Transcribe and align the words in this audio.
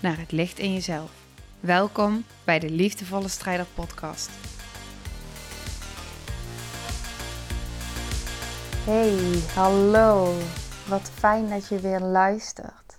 naar 0.00 0.18
het 0.18 0.32
licht 0.32 0.58
in 0.58 0.72
jezelf. 0.72 1.10
Welkom 1.60 2.24
bij 2.44 2.58
de 2.58 2.70
Liefdevolle 2.70 3.28
Strijder 3.28 3.66
Podcast. 3.74 4.30
Hey, 8.84 9.40
hallo. 9.54 10.34
Wat 10.88 11.10
fijn 11.10 11.48
dat 11.48 11.68
je 11.68 11.80
weer 11.80 12.00
luistert. 12.00 12.98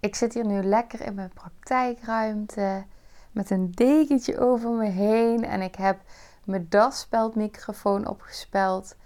Ik 0.00 0.14
zit 0.14 0.34
hier 0.34 0.46
nu 0.46 0.62
lekker 0.62 1.00
in 1.00 1.14
mijn 1.14 1.32
praktijkruimte 1.34 2.84
met 3.32 3.50
een 3.50 3.70
dekentje 3.70 4.38
over 4.38 4.70
me 4.70 4.88
heen 4.88 5.44
en 5.44 5.62
ik 5.62 5.74
heb 5.74 5.98
mijn 6.44 6.66
daspeldmicrofoon 6.68 8.06
opgespeld 8.06 8.96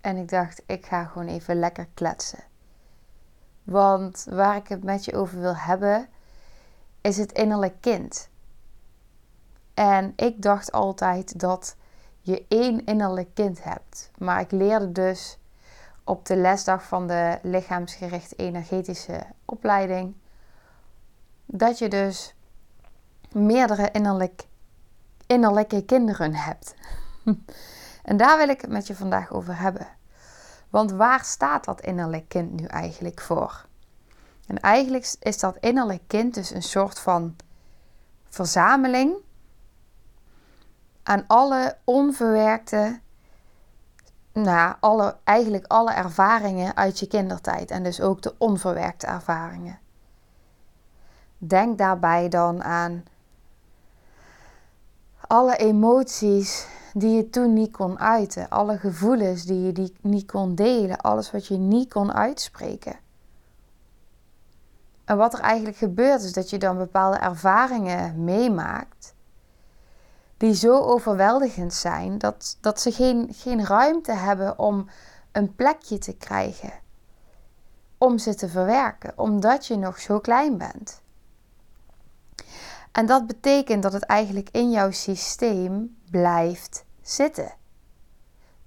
en 0.00 0.16
ik 0.16 0.28
dacht 0.28 0.62
ik 0.66 0.86
ga 0.86 1.04
gewoon 1.04 1.28
even 1.28 1.58
lekker 1.58 1.88
kletsen. 1.94 2.44
Want 3.62 4.26
waar 4.30 4.56
ik 4.56 4.68
het 4.68 4.84
met 4.84 5.04
je 5.04 5.16
over 5.16 5.40
wil 5.40 5.56
hebben 5.56 6.08
is 7.02 7.16
het 7.16 7.32
innerlijk 7.32 7.74
kind. 7.80 8.28
En 9.74 10.12
ik 10.16 10.42
dacht 10.42 10.72
altijd 10.72 11.40
dat 11.40 11.76
je 12.20 12.44
één 12.48 12.84
innerlijk 12.84 13.34
kind 13.34 13.64
hebt. 13.64 14.10
Maar 14.18 14.40
ik 14.40 14.50
leerde 14.50 14.92
dus 14.92 15.38
op 16.04 16.26
de 16.26 16.36
lesdag 16.36 16.82
van 16.82 17.06
de 17.06 17.38
lichaamsgerichte 17.42 18.36
energetische 18.36 19.22
opleiding 19.44 20.14
dat 21.46 21.78
je 21.78 21.88
dus 21.88 22.34
meerdere 23.32 23.90
innerlijk, 23.90 24.46
innerlijke 25.26 25.84
kinderen 25.84 26.34
hebt. 26.34 26.74
en 28.02 28.16
daar 28.16 28.38
wil 28.38 28.48
ik 28.48 28.60
het 28.60 28.70
met 28.70 28.86
je 28.86 28.96
vandaag 28.96 29.32
over 29.32 29.58
hebben. 29.58 29.86
Want 30.70 30.90
waar 30.90 31.24
staat 31.24 31.64
dat 31.64 31.80
innerlijk 31.80 32.28
kind 32.28 32.60
nu 32.60 32.64
eigenlijk 32.64 33.20
voor? 33.20 33.66
En 34.46 34.60
eigenlijk 34.60 35.14
is 35.20 35.38
dat 35.38 35.56
innerlijk 35.60 36.02
kind 36.06 36.34
dus 36.34 36.50
een 36.50 36.62
soort 36.62 36.98
van 36.98 37.36
verzameling 38.28 39.14
aan 41.02 41.24
alle 41.26 41.76
onverwerkte, 41.84 43.00
nou, 44.32 44.74
alle, 44.80 45.16
eigenlijk 45.24 45.66
alle 45.66 45.92
ervaringen 45.92 46.76
uit 46.76 46.98
je 46.98 47.06
kindertijd 47.06 47.70
en 47.70 47.82
dus 47.82 48.00
ook 48.00 48.22
de 48.22 48.34
onverwerkte 48.38 49.06
ervaringen. 49.06 49.78
Denk 51.38 51.78
daarbij 51.78 52.28
dan 52.28 52.62
aan 52.62 53.04
alle 55.26 55.56
emoties 55.56 56.66
die 56.92 57.16
je 57.16 57.30
toen 57.30 57.52
niet 57.52 57.72
kon 57.72 57.98
uiten, 57.98 58.48
alle 58.48 58.78
gevoelens 58.78 59.44
die 59.44 59.60
je 59.60 59.72
die 59.72 59.96
niet 60.00 60.26
kon 60.26 60.54
delen, 60.54 61.00
alles 61.00 61.30
wat 61.30 61.46
je 61.46 61.56
niet 61.56 61.92
kon 61.92 62.12
uitspreken. 62.12 62.96
En 65.04 65.16
wat 65.16 65.34
er 65.34 65.40
eigenlijk 65.40 65.76
gebeurt 65.76 66.22
is 66.22 66.32
dat 66.32 66.50
je 66.50 66.58
dan 66.58 66.76
bepaalde 66.76 67.16
ervaringen 67.16 68.24
meemaakt 68.24 69.14
die 70.36 70.54
zo 70.54 70.78
overweldigend 70.78 71.74
zijn 71.74 72.18
dat, 72.18 72.56
dat 72.60 72.80
ze 72.80 72.92
geen, 72.92 73.28
geen 73.32 73.66
ruimte 73.66 74.12
hebben 74.12 74.58
om 74.58 74.88
een 75.32 75.54
plekje 75.54 75.98
te 75.98 76.16
krijgen. 76.16 76.72
Om 77.98 78.18
ze 78.18 78.34
te 78.34 78.48
verwerken, 78.48 79.12
omdat 79.16 79.66
je 79.66 79.76
nog 79.76 79.98
zo 80.00 80.20
klein 80.20 80.58
bent. 80.58 81.00
En 82.92 83.06
dat 83.06 83.26
betekent 83.26 83.82
dat 83.82 83.92
het 83.92 84.02
eigenlijk 84.02 84.48
in 84.50 84.70
jouw 84.70 84.90
systeem 84.90 85.96
blijft 86.10 86.84
zitten. 87.02 87.54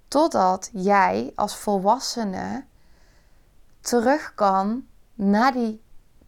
Totdat 0.08 0.70
jij 0.74 1.32
als 1.36 1.58
volwassene 1.58 2.66
terug 3.80 4.34
kan 4.36 4.86
naar 5.14 5.52
die 5.54 5.82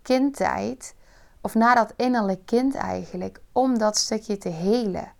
kindtijd, 0.08 0.96
of 1.42 1.54
naar 1.56 1.76
dat 1.76 1.94
innerlijk 1.96 2.46
kind 2.46 2.76
eigenlijk, 2.76 3.42
om 3.52 3.78
dat 3.78 3.98
stukje 3.98 4.38
te 4.38 4.50
helen. 4.50 5.12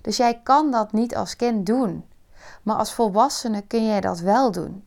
Dus 0.00 0.16
jij 0.16 0.40
kan 0.42 0.70
dat 0.70 0.92
niet 0.92 1.16
als 1.16 1.36
kind 1.36 1.66
doen, 1.66 2.04
maar 2.62 2.76
als 2.76 2.94
volwassene 2.94 3.62
kun 3.62 3.86
jij 3.86 4.00
dat 4.00 4.18
wel 4.18 4.50
doen. 4.50 4.84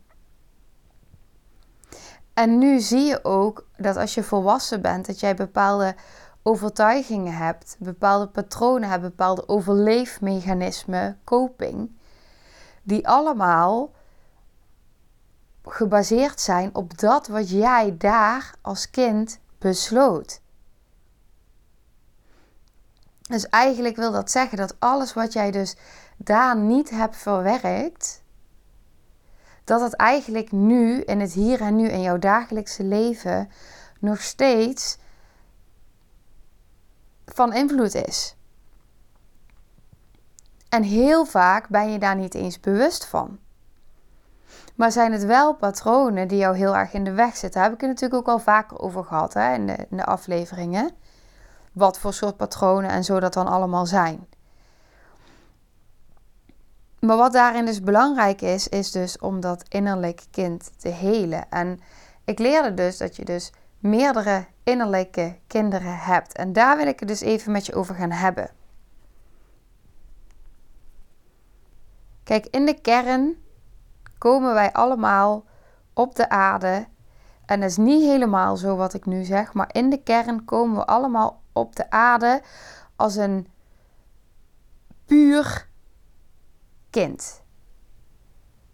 En 2.34 2.58
nu 2.58 2.80
zie 2.80 3.04
je 3.04 3.24
ook 3.24 3.66
dat 3.76 3.96
als 3.96 4.14
je 4.14 4.22
volwassen 4.22 4.82
bent, 4.82 5.06
dat 5.06 5.20
jij 5.20 5.34
bepaalde 5.34 5.94
overtuigingen 6.42 7.36
hebt, 7.36 7.76
bepaalde 7.78 8.26
patronen 8.26 8.88
hebt, 8.88 9.02
bepaalde 9.02 9.48
overleefmechanismen, 9.48 11.20
coping, 11.24 11.90
die 12.82 13.08
allemaal 13.08 13.90
gebaseerd 15.64 16.40
zijn 16.40 16.74
op 16.74 16.98
dat 16.98 17.26
wat 17.26 17.50
jij 17.50 17.94
daar 17.98 18.54
als 18.60 18.90
kind 18.90 19.38
besloot. 19.58 20.40
Dus 23.20 23.48
eigenlijk 23.48 23.96
wil 23.96 24.12
dat 24.12 24.30
zeggen 24.30 24.58
dat 24.58 24.76
alles 24.78 25.14
wat 25.14 25.32
jij 25.32 25.50
dus 25.50 25.76
daar 26.16 26.56
niet 26.56 26.90
hebt 26.90 27.16
verwerkt, 27.16 28.22
dat 29.64 29.80
het 29.80 29.94
eigenlijk 29.94 30.52
nu 30.52 31.00
in 31.00 31.20
het 31.20 31.32
hier 31.32 31.60
en 31.60 31.76
nu 31.76 31.88
in 31.88 32.00
jouw 32.00 32.18
dagelijkse 32.18 32.84
leven 32.84 33.50
nog 34.00 34.22
steeds 34.22 34.98
van 37.26 37.52
invloed 37.52 37.94
is. 37.94 38.36
En 40.68 40.82
heel 40.82 41.24
vaak 41.24 41.68
ben 41.68 41.92
je 41.92 41.98
daar 41.98 42.16
niet 42.16 42.34
eens 42.34 42.60
bewust 42.60 43.04
van. 43.04 43.38
Maar 44.80 44.92
zijn 44.92 45.12
het 45.12 45.24
wel 45.24 45.54
patronen 45.54 46.28
die 46.28 46.38
jou 46.38 46.56
heel 46.56 46.76
erg 46.76 46.92
in 46.92 47.04
de 47.04 47.12
weg 47.12 47.36
zitten? 47.36 47.60
Daar 47.60 47.62
heb 47.62 47.72
ik 47.72 47.80
het 47.80 47.90
natuurlijk 47.90 48.20
ook 48.20 48.34
al 48.34 48.38
vaker 48.38 48.78
over 48.78 49.04
gehad 49.04 49.34
hè, 49.34 49.54
in, 49.54 49.66
de, 49.66 49.86
in 49.90 49.96
de 49.96 50.04
afleveringen. 50.04 50.90
Wat 51.72 51.98
voor 51.98 52.12
soort 52.12 52.36
patronen 52.36 52.90
en 52.90 53.04
zo 53.04 53.20
dat 53.20 53.32
dan 53.32 53.46
allemaal 53.46 53.86
zijn. 53.86 54.26
Maar 57.00 57.16
wat 57.16 57.32
daarin 57.32 57.64
dus 57.64 57.80
belangrijk 57.80 58.40
is, 58.42 58.68
is 58.68 58.90
dus 58.90 59.18
om 59.18 59.40
dat 59.40 59.64
innerlijk 59.68 60.22
kind 60.30 60.70
te 60.76 60.88
helen. 60.88 61.50
En 61.50 61.80
ik 62.24 62.38
leerde 62.38 62.74
dus 62.74 62.96
dat 62.96 63.16
je 63.16 63.24
dus 63.24 63.52
meerdere 63.78 64.46
innerlijke 64.64 65.38
kinderen 65.46 65.98
hebt. 65.98 66.32
En 66.32 66.52
daar 66.52 66.76
wil 66.76 66.86
ik 66.86 67.00
het 67.00 67.08
dus 67.08 67.20
even 67.20 67.52
met 67.52 67.66
je 67.66 67.74
over 67.74 67.94
gaan 67.94 68.10
hebben. 68.10 68.50
Kijk, 72.22 72.46
in 72.46 72.66
de 72.66 72.80
kern 72.80 73.36
komen 74.20 74.54
wij 74.54 74.72
allemaal 74.72 75.44
op 75.92 76.14
de 76.14 76.28
aarde. 76.28 76.86
En 77.46 77.60
dat 77.60 77.70
is 77.70 77.76
niet 77.76 78.02
helemaal 78.02 78.56
zo 78.56 78.76
wat 78.76 78.94
ik 78.94 79.06
nu 79.06 79.24
zeg, 79.24 79.52
maar 79.52 79.68
in 79.72 79.90
de 79.90 80.02
kern 80.02 80.44
komen 80.44 80.76
we 80.76 80.86
allemaal 80.86 81.42
op 81.52 81.76
de 81.76 81.90
aarde 81.90 82.42
als 82.96 83.16
een 83.16 83.48
puur 85.06 85.68
kind. 86.90 87.42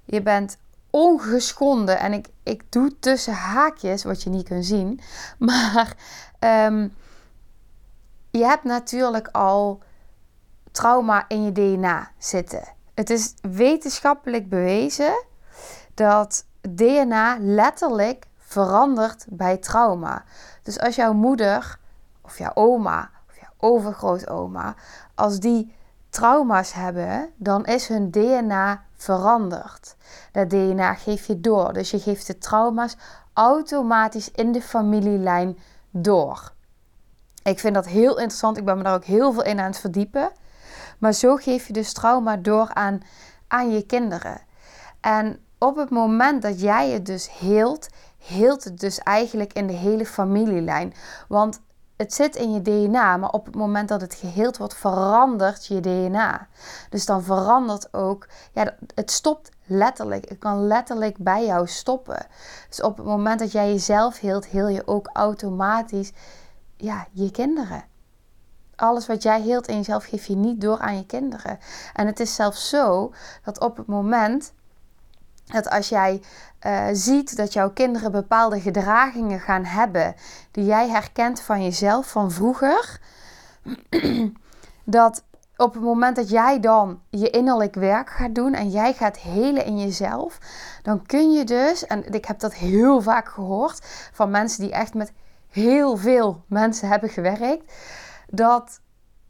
Je 0.04 0.22
bent 0.22 0.58
ongeschonden. 0.90 1.98
En 1.98 2.12
ik, 2.12 2.28
ik 2.42 2.72
doe 2.72 2.98
tussen 2.98 3.34
haakjes, 3.34 4.04
wat 4.04 4.22
je 4.22 4.30
niet 4.30 4.48
kunt 4.48 4.66
zien. 4.66 5.00
Maar 5.38 5.96
um, 6.40 6.94
je 8.30 8.44
hebt 8.44 8.64
natuurlijk 8.64 9.28
al 9.28 9.82
trauma 10.70 11.24
in 11.28 11.44
je 11.44 11.52
DNA 11.52 12.10
zitten. 12.18 12.62
Het 12.94 13.10
is 13.10 13.34
wetenschappelijk 13.40 14.48
bewezen 14.48 15.24
dat 15.96 16.44
DNA 16.60 17.36
letterlijk 17.40 18.26
verandert 18.36 19.26
bij 19.28 19.56
trauma. 19.56 20.24
Dus 20.62 20.80
als 20.80 20.94
jouw 20.94 21.12
moeder 21.12 21.78
of 22.22 22.38
jouw 22.38 22.54
oma 22.54 23.10
of 23.28 23.36
jouw 23.40 23.70
overgrootoma, 23.70 24.74
als 25.14 25.40
die 25.40 25.74
trauma's 26.10 26.72
hebben, 26.72 27.30
dan 27.36 27.64
is 27.64 27.88
hun 27.88 28.10
DNA 28.10 28.84
veranderd. 28.96 29.96
Dat 30.32 30.50
DNA 30.50 30.94
geef 30.94 31.26
je 31.26 31.40
door. 31.40 31.72
Dus 31.72 31.90
je 31.90 31.98
geeft 31.98 32.26
de 32.26 32.38
trauma's 32.38 32.96
automatisch 33.32 34.30
in 34.30 34.52
de 34.52 34.62
familielijn 34.62 35.58
door. 35.90 36.52
Ik 37.42 37.58
vind 37.58 37.74
dat 37.74 37.86
heel 37.86 38.18
interessant. 38.18 38.56
Ik 38.56 38.64
ben 38.64 38.76
me 38.76 38.82
daar 38.82 38.94
ook 38.94 39.04
heel 39.04 39.32
veel 39.32 39.44
in 39.44 39.60
aan 39.60 39.66
het 39.66 39.78
verdiepen. 39.78 40.30
Maar 40.98 41.12
zo 41.12 41.36
geef 41.36 41.66
je 41.66 41.72
dus 41.72 41.92
trauma 41.92 42.36
door 42.36 42.70
aan, 42.74 43.02
aan 43.48 43.70
je 43.70 43.86
kinderen. 43.86 44.40
En 45.00 45.45
op 45.58 45.76
het 45.76 45.90
moment 45.90 46.42
dat 46.42 46.60
jij 46.60 46.90
het 46.90 47.06
dus 47.06 47.38
heelt, 47.38 47.88
heelt 48.18 48.64
het 48.64 48.80
dus 48.80 48.98
eigenlijk 48.98 49.52
in 49.52 49.66
de 49.66 49.72
hele 49.72 50.06
familielijn. 50.06 50.94
Want 51.28 51.60
het 51.96 52.14
zit 52.14 52.36
in 52.36 52.52
je 52.52 52.62
DNA, 52.62 53.16
maar 53.16 53.30
op 53.30 53.46
het 53.46 53.54
moment 53.54 53.88
dat 53.88 54.00
het 54.00 54.14
geheeld 54.14 54.56
wordt, 54.56 54.74
verandert 54.74 55.66
je 55.66 55.80
DNA. 55.80 56.48
Dus 56.90 57.06
dan 57.06 57.22
verandert 57.22 57.94
ook, 57.94 58.26
ja, 58.52 58.74
het 58.94 59.10
stopt 59.10 59.50
letterlijk. 59.66 60.28
Het 60.28 60.38
kan 60.38 60.66
letterlijk 60.66 61.16
bij 61.18 61.46
jou 61.46 61.66
stoppen. 61.66 62.26
Dus 62.68 62.82
op 62.82 62.96
het 62.96 63.06
moment 63.06 63.38
dat 63.38 63.52
jij 63.52 63.68
jezelf 63.68 64.20
heelt, 64.20 64.46
heel 64.46 64.68
je 64.68 64.86
ook 64.86 65.10
automatisch 65.12 66.12
ja, 66.76 67.06
je 67.12 67.30
kinderen. 67.30 67.84
Alles 68.76 69.06
wat 69.06 69.22
jij 69.22 69.40
heelt 69.40 69.66
in 69.66 69.76
jezelf 69.76 70.04
geef 70.04 70.26
je 70.26 70.36
niet 70.36 70.60
door 70.60 70.78
aan 70.78 70.96
je 70.96 71.06
kinderen. 71.06 71.58
En 71.92 72.06
het 72.06 72.20
is 72.20 72.34
zelfs 72.34 72.68
zo 72.68 73.12
dat 73.44 73.60
op 73.60 73.76
het 73.76 73.86
moment 73.86 74.52
dat 75.46 75.70
als 75.70 75.88
jij 75.88 76.22
uh, 76.66 76.86
ziet 76.92 77.36
dat 77.36 77.52
jouw 77.52 77.70
kinderen 77.70 78.12
bepaalde 78.12 78.60
gedragingen 78.60 79.40
gaan 79.40 79.64
hebben 79.64 80.14
die 80.50 80.64
jij 80.64 80.88
herkent 80.88 81.40
van 81.40 81.62
jezelf 81.62 82.10
van 82.10 82.30
vroeger, 82.30 83.00
dat 84.84 85.24
op 85.56 85.74
het 85.74 85.82
moment 85.82 86.16
dat 86.16 86.28
jij 86.28 86.60
dan 86.60 87.00
je 87.10 87.30
innerlijk 87.30 87.74
werk 87.74 88.10
gaat 88.10 88.34
doen 88.34 88.54
en 88.54 88.70
jij 88.70 88.92
gaat 88.92 89.18
helen 89.18 89.64
in 89.64 89.78
jezelf, 89.78 90.38
dan 90.82 91.06
kun 91.06 91.32
je 91.32 91.44
dus, 91.44 91.86
en 91.86 92.12
ik 92.12 92.24
heb 92.24 92.38
dat 92.38 92.54
heel 92.54 93.02
vaak 93.02 93.28
gehoord 93.28 93.86
van 94.12 94.30
mensen 94.30 94.62
die 94.62 94.72
echt 94.72 94.94
met 94.94 95.12
heel 95.48 95.96
veel 95.96 96.44
mensen 96.46 96.88
hebben 96.88 97.08
gewerkt, 97.08 97.72
dat, 98.30 98.80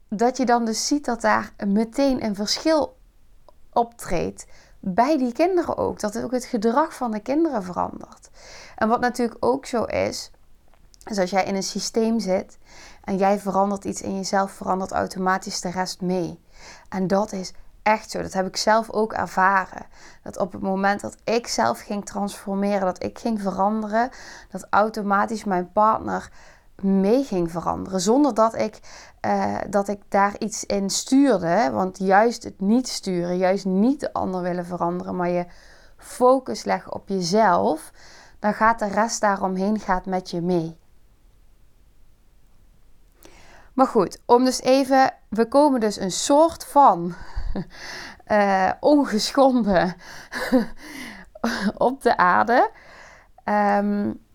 dat 0.09 0.37
je 0.37 0.45
dan 0.45 0.65
dus 0.65 0.87
ziet 0.87 1.05
dat 1.05 1.21
daar 1.21 1.53
meteen 1.67 2.25
een 2.25 2.35
verschil 2.35 2.97
optreedt 3.73 4.47
bij 4.88 5.19
die 5.19 5.33
kinderen 5.33 5.77
ook. 5.77 6.00
Dat 6.00 6.23
ook 6.23 6.33
het 6.33 6.44
gedrag 6.44 6.94
van 6.94 7.11
de 7.11 7.21
kinderen 7.21 7.62
verandert. 7.62 8.31
En 8.77 8.88
wat 8.88 9.00
natuurlijk 9.00 9.44
ook 9.44 9.67
zo 9.67 9.85
is, 9.85 10.31
is 11.05 11.19
als 11.19 11.31
jij 11.31 11.44
in 11.44 11.55
een 11.55 11.62
systeem 11.62 12.21
zit 12.21 12.59
en 13.05 13.17
jij 13.17 13.38
verandert 13.38 13.85
iets 13.85 14.03
in 14.03 14.17
jezelf, 14.17 14.50
verandert 14.50 14.93
automatisch 14.93 15.61
de 15.61 15.71
rest 15.71 16.00
mee. 16.00 16.41
En 16.88 17.06
dat 17.06 17.33
is 17.33 17.53
echt 17.83 18.11
zo. 18.11 18.23
Dat 18.23 18.33
heb 18.33 18.47
ik 18.47 18.56
zelf 18.56 18.91
ook 18.91 19.12
ervaren. 19.12 19.87
Dat 20.23 20.38
op 20.38 20.53
het 20.53 20.62
moment 20.62 21.00
dat 21.00 21.17
ik 21.25 21.47
zelf 21.47 21.81
ging 21.81 22.06
transformeren, 22.06 22.81
dat 22.81 23.03
ik 23.03 23.19
ging 23.19 23.41
veranderen, 23.41 24.11
dat 24.50 24.67
automatisch 24.71 25.44
mijn 25.44 25.73
partner 25.73 26.31
mee 26.82 27.25
ging 27.25 27.50
veranderen. 27.50 28.00
Zonder 28.00 28.34
dat 28.34 28.55
ik, 28.55 28.81
uh, 29.26 29.56
dat 29.70 29.88
ik 29.88 30.00
daar 30.08 30.38
iets 30.38 30.64
in 30.64 30.90
stuurde. 30.90 31.70
Want 31.73 31.99
juist 31.99 32.43
het 32.43 32.61
niet 32.61 32.88
sturen, 32.88 33.37
juist 33.37 33.64
niet 33.64 34.00
de 34.00 34.12
ander 34.12 34.43
willen 34.43 34.67
veranderen, 34.67 35.17
maar 35.17 35.28
je 35.28 35.46
focus 35.96 36.64
leggen 36.64 36.93
op 36.93 37.08
jezelf, 37.08 37.93
dan 38.38 38.55
gaat 38.55 38.78
de 38.78 38.88
rest 38.88 39.20
daaromheen 39.20 39.78
gaat 39.78 40.06
met 40.06 40.31
je 40.31 40.40
mee. 40.40 40.78
Maar 43.73 43.87
goed, 43.87 44.20
om 44.26 44.44
dus 44.44 44.61
even, 44.61 45.14
we 45.28 45.49
komen 45.49 45.81
dus 45.81 45.96
een 45.96 46.11
soort 46.11 46.64
van 46.64 47.14
uh, 48.26 48.70
ongeschonden 48.81 49.94
op 51.76 52.02
de 52.02 52.17
aarde. 52.17 52.70
Um, 53.44 54.25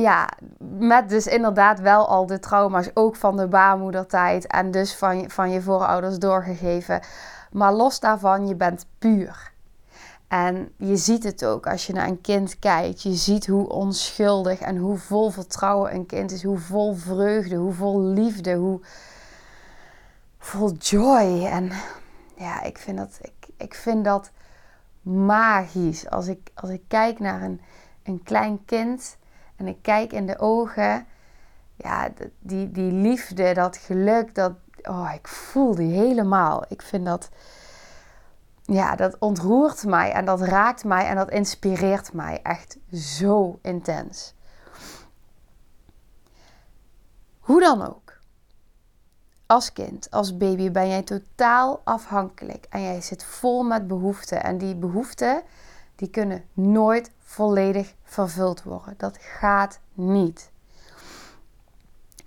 ja, 0.00 0.28
met 0.78 1.08
dus 1.08 1.26
inderdaad 1.26 1.80
wel 1.80 2.08
al 2.08 2.26
de 2.26 2.38
trauma's, 2.38 2.90
ook 2.94 3.16
van 3.16 3.36
de 3.36 3.48
baarmoedertijd 3.48 4.46
en 4.46 4.70
dus 4.70 4.94
van 4.94 5.30
van 5.30 5.50
je 5.50 5.62
voorouders 5.62 6.18
doorgegeven. 6.18 7.00
Maar 7.52 7.72
los 7.72 8.00
daarvan, 8.00 8.46
je 8.46 8.54
bent 8.54 8.86
puur. 8.98 9.52
En 10.28 10.72
je 10.76 10.96
ziet 10.96 11.24
het 11.24 11.44
ook 11.44 11.66
als 11.66 11.86
je 11.86 11.92
naar 11.92 12.08
een 12.08 12.20
kind 12.20 12.58
kijkt. 12.58 13.02
Je 13.02 13.14
ziet 13.14 13.46
hoe 13.46 13.68
onschuldig 13.68 14.60
en 14.60 14.76
hoe 14.76 14.98
vol 14.98 15.30
vertrouwen 15.30 15.94
een 15.94 16.06
kind 16.06 16.30
is. 16.30 16.42
Hoe 16.42 16.58
vol 16.58 16.94
vreugde, 16.94 17.56
hoe 17.56 17.72
vol 17.72 18.00
liefde, 18.00 18.54
hoe 18.54 18.80
vol 20.38 20.72
joy. 20.72 21.44
En 21.44 21.70
ja, 22.36 22.62
ik 22.62 22.78
vind 22.78 22.98
dat, 22.98 23.18
ik, 23.22 23.48
ik 23.56 23.74
vind 23.74 24.04
dat 24.04 24.30
magisch. 25.02 26.10
Als 26.10 26.26
ik, 26.26 26.50
als 26.54 26.70
ik 26.70 26.82
kijk 26.88 27.18
naar 27.18 27.42
een, 27.42 27.60
een 28.02 28.22
klein 28.22 28.64
kind 28.64 29.16
en 29.58 29.66
ik 29.66 29.82
kijk 29.82 30.12
in 30.12 30.26
de 30.26 30.38
ogen, 30.38 31.06
ja, 31.76 32.08
die, 32.38 32.70
die 32.70 32.92
liefde, 32.92 33.54
dat 33.54 33.76
geluk, 33.76 34.34
dat, 34.34 34.52
oh, 34.82 35.10
ik 35.14 35.28
voel 35.28 35.74
die 35.74 35.92
helemaal. 35.92 36.64
Ik 36.68 36.82
vind 36.82 37.04
dat, 37.06 37.28
ja, 38.62 38.96
dat 38.96 39.16
ontroert 39.18 39.84
mij 39.84 40.12
en 40.12 40.24
dat 40.24 40.40
raakt 40.40 40.84
mij 40.84 41.06
en 41.06 41.16
dat 41.16 41.30
inspireert 41.30 42.12
mij 42.12 42.40
echt 42.42 42.78
zo 42.92 43.58
intens. 43.62 44.34
Hoe 47.38 47.60
dan 47.60 47.86
ook. 47.86 48.16
Als 49.46 49.72
kind, 49.72 50.10
als 50.10 50.36
baby 50.36 50.70
ben 50.70 50.88
jij 50.88 51.02
totaal 51.02 51.80
afhankelijk 51.84 52.66
en 52.70 52.82
jij 52.82 53.00
zit 53.00 53.24
vol 53.24 53.62
met 53.62 53.86
behoeften. 53.86 54.42
En 54.42 54.58
die 54.58 54.76
behoeften, 54.76 55.42
die 55.98 56.10
kunnen 56.10 56.44
nooit 56.52 57.10
volledig 57.18 57.94
vervuld 58.02 58.62
worden. 58.62 58.94
Dat 58.96 59.18
gaat 59.20 59.80
niet. 59.94 60.50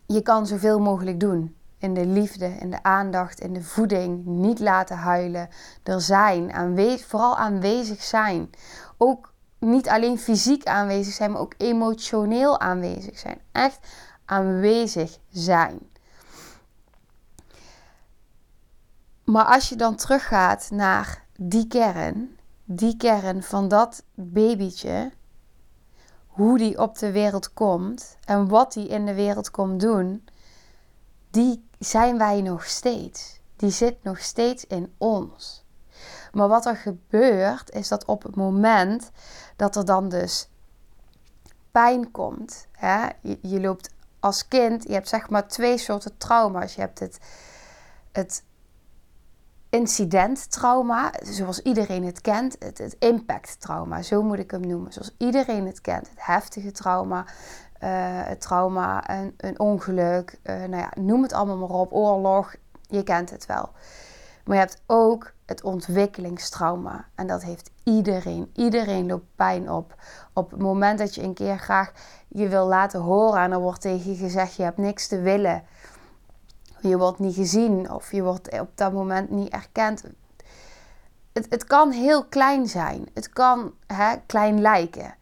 Je 0.05 0.21
kan 0.21 0.47
zoveel 0.47 0.79
mogelijk 0.79 1.19
doen. 1.19 1.55
In 1.77 1.93
de 1.93 2.05
liefde, 2.05 2.45
in 2.45 2.69
de 2.69 2.83
aandacht, 2.83 3.39
in 3.39 3.53
de 3.53 3.63
voeding. 3.63 4.25
Niet 4.25 4.59
laten 4.59 4.97
huilen. 4.97 5.49
Er 5.83 6.01
zijn, 6.01 6.53
aanwezig, 6.53 7.07
vooral 7.07 7.37
aanwezig 7.37 8.03
zijn. 8.03 8.49
Ook 8.97 9.33
niet 9.59 9.89
alleen 9.89 10.19
fysiek 10.19 10.65
aanwezig 10.65 11.13
zijn, 11.13 11.31
maar 11.31 11.41
ook 11.41 11.53
emotioneel 11.57 12.59
aanwezig 12.59 13.19
zijn. 13.19 13.41
Echt 13.51 13.79
aanwezig 14.25 15.17
zijn. 15.29 15.79
Maar 19.23 19.45
als 19.45 19.69
je 19.69 19.75
dan 19.75 19.95
teruggaat 19.95 20.69
naar 20.71 21.23
die 21.35 21.67
kern, 21.67 22.39
die 22.75 22.97
kern 22.97 23.43
van 23.43 23.67
dat 23.67 24.03
babytje, 24.13 25.11
hoe 26.27 26.57
die 26.57 26.79
op 26.79 26.97
de 26.97 27.11
wereld 27.11 27.53
komt 27.53 28.17
en 28.25 28.47
wat 28.47 28.73
die 28.73 28.87
in 28.87 29.05
de 29.05 29.13
wereld 29.13 29.51
komt 29.51 29.79
doen, 29.79 30.25
die 31.29 31.69
zijn 31.79 32.17
wij 32.17 32.41
nog 32.41 32.65
steeds. 32.65 33.39
Die 33.55 33.71
zit 33.71 34.03
nog 34.03 34.19
steeds 34.19 34.65
in 34.65 34.93
ons. 34.97 35.65
Maar 36.31 36.47
wat 36.47 36.65
er 36.65 36.75
gebeurt, 36.77 37.71
is 37.71 37.87
dat 37.87 38.05
op 38.05 38.23
het 38.23 38.35
moment 38.35 39.11
dat 39.55 39.75
er 39.75 39.85
dan 39.85 40.09
dus 40.09 40.49
pijn 41.71 42.11
komt, 42.11 42.67
hè, 42.71 43.07
je, 43.41 43.59
loopt 43.59 43.89
als 44.19 44.47
kind, 44.47 44.83
je 44.83 44.93
hebt 44.93 45.09
zeg 45.09 45.29
maar 45.29 45.47
twee 45.47 45.77
soorten 45.77 46.17
trauma's. 46.17 46.75
Je 46.75 46.81
hebt 46.81 46.99
het, 46.99 47.19
het 48.11 48.43
incidenttrauma, 49.71 51.13
zoals 51.23 51.61
iedereen 51.61 52.05
het 52.05 52.21
kent, 52.21 52.55
het, 52.59 52.95
impacttrauma, 52.99 54.01
zo 54.01 54.23
moet 54.23 54.39
ik 54.39 54.51
hem 54.51 54.67
noemen, 54.67 54.93
zoals 54.93 55.15
iedereen 55.17 55.65
het 55.65 55.81
kent, 55.81 56.09
het 56.09 56.25
heftige 56.25 56.71
trauma, 56.71 57.25
uh, 57.25 57.89
het 58.03 58.41
trauma, 58.41 59.09
een, 59.09 59.33
een 59.37 59.59
ongeluk, 59.59 60.39
uh, 60.43 60.55
nou 60.55 60.75
ja, 60.75 60.91
noem 60.99 61.21
het 61.21 61.33
allemaal 61.33 61.57
maar 61.57 61.79
op, 61.79 61.93
oorlog, 61.93 62.55
je 62.87 63.03
kent 63.03 63.29
het 63.29 63.45
wel. 63.45 63.69
Maar 64.45 64.55
je 64.55 64.61
hebt 64.61 64.81
ook 64.85 65.33
het 65.45 65.63
ontwikkelingstrauma 65.63 67.05
en 67.15 67.27
dat 67.27 67.43
heeft 67.43 67.71
iedereen. 67.83 68.51
Iedereen 68.55 69.05
loopt 69.05 69.35
pijn 69.35 69.71
op. 69.71 69.95
Op 70.33 70.51
het 70.51 70.59
moment 70.59 70.99
dat 70.99 71.15
je 71.15 71.23
een 71.23 71.33
keer 71.33 71.59
graag 71.59 71.91
je 72.27 72.47
wil 72.47 72.67
laten 72.67 72.99
horen 72.99 73.41
en 73.41 73.51
er 73.51 73.59
wordt 73.59 73.81
tegen 73.81 74.11
je 74.11 74.17
gezegd 74.17 74.55
je 74.55 74.63
hebt 74.63 74.77
niks 74.77 75.07
te 75.07 75.21
willen 75.21 75.63
je 76.81 76.97
wordt 76.97 77.19
niet 77.19 77.35
gezien 77.35 77.91
of 77.91 78.11
je 78.11 78.23
wordt 78.23 78.59
op 78.59 78.69
dat 78.75 78.93
moment 78.93 79.29
niet 79.29 79.49
erkend. 79.49 80.03
Het, 81.33 81.45
het 81.49 81.63
kan 81.63 81.91
heel 81.91 82.25
klein 82.25 82.67
zijn. 82.67 83.07
Het 83.13 83.29
kan 83.29 83.73
hè, 83.87 84.15
klein 84.25 84.61
lijken. 84.61 85.15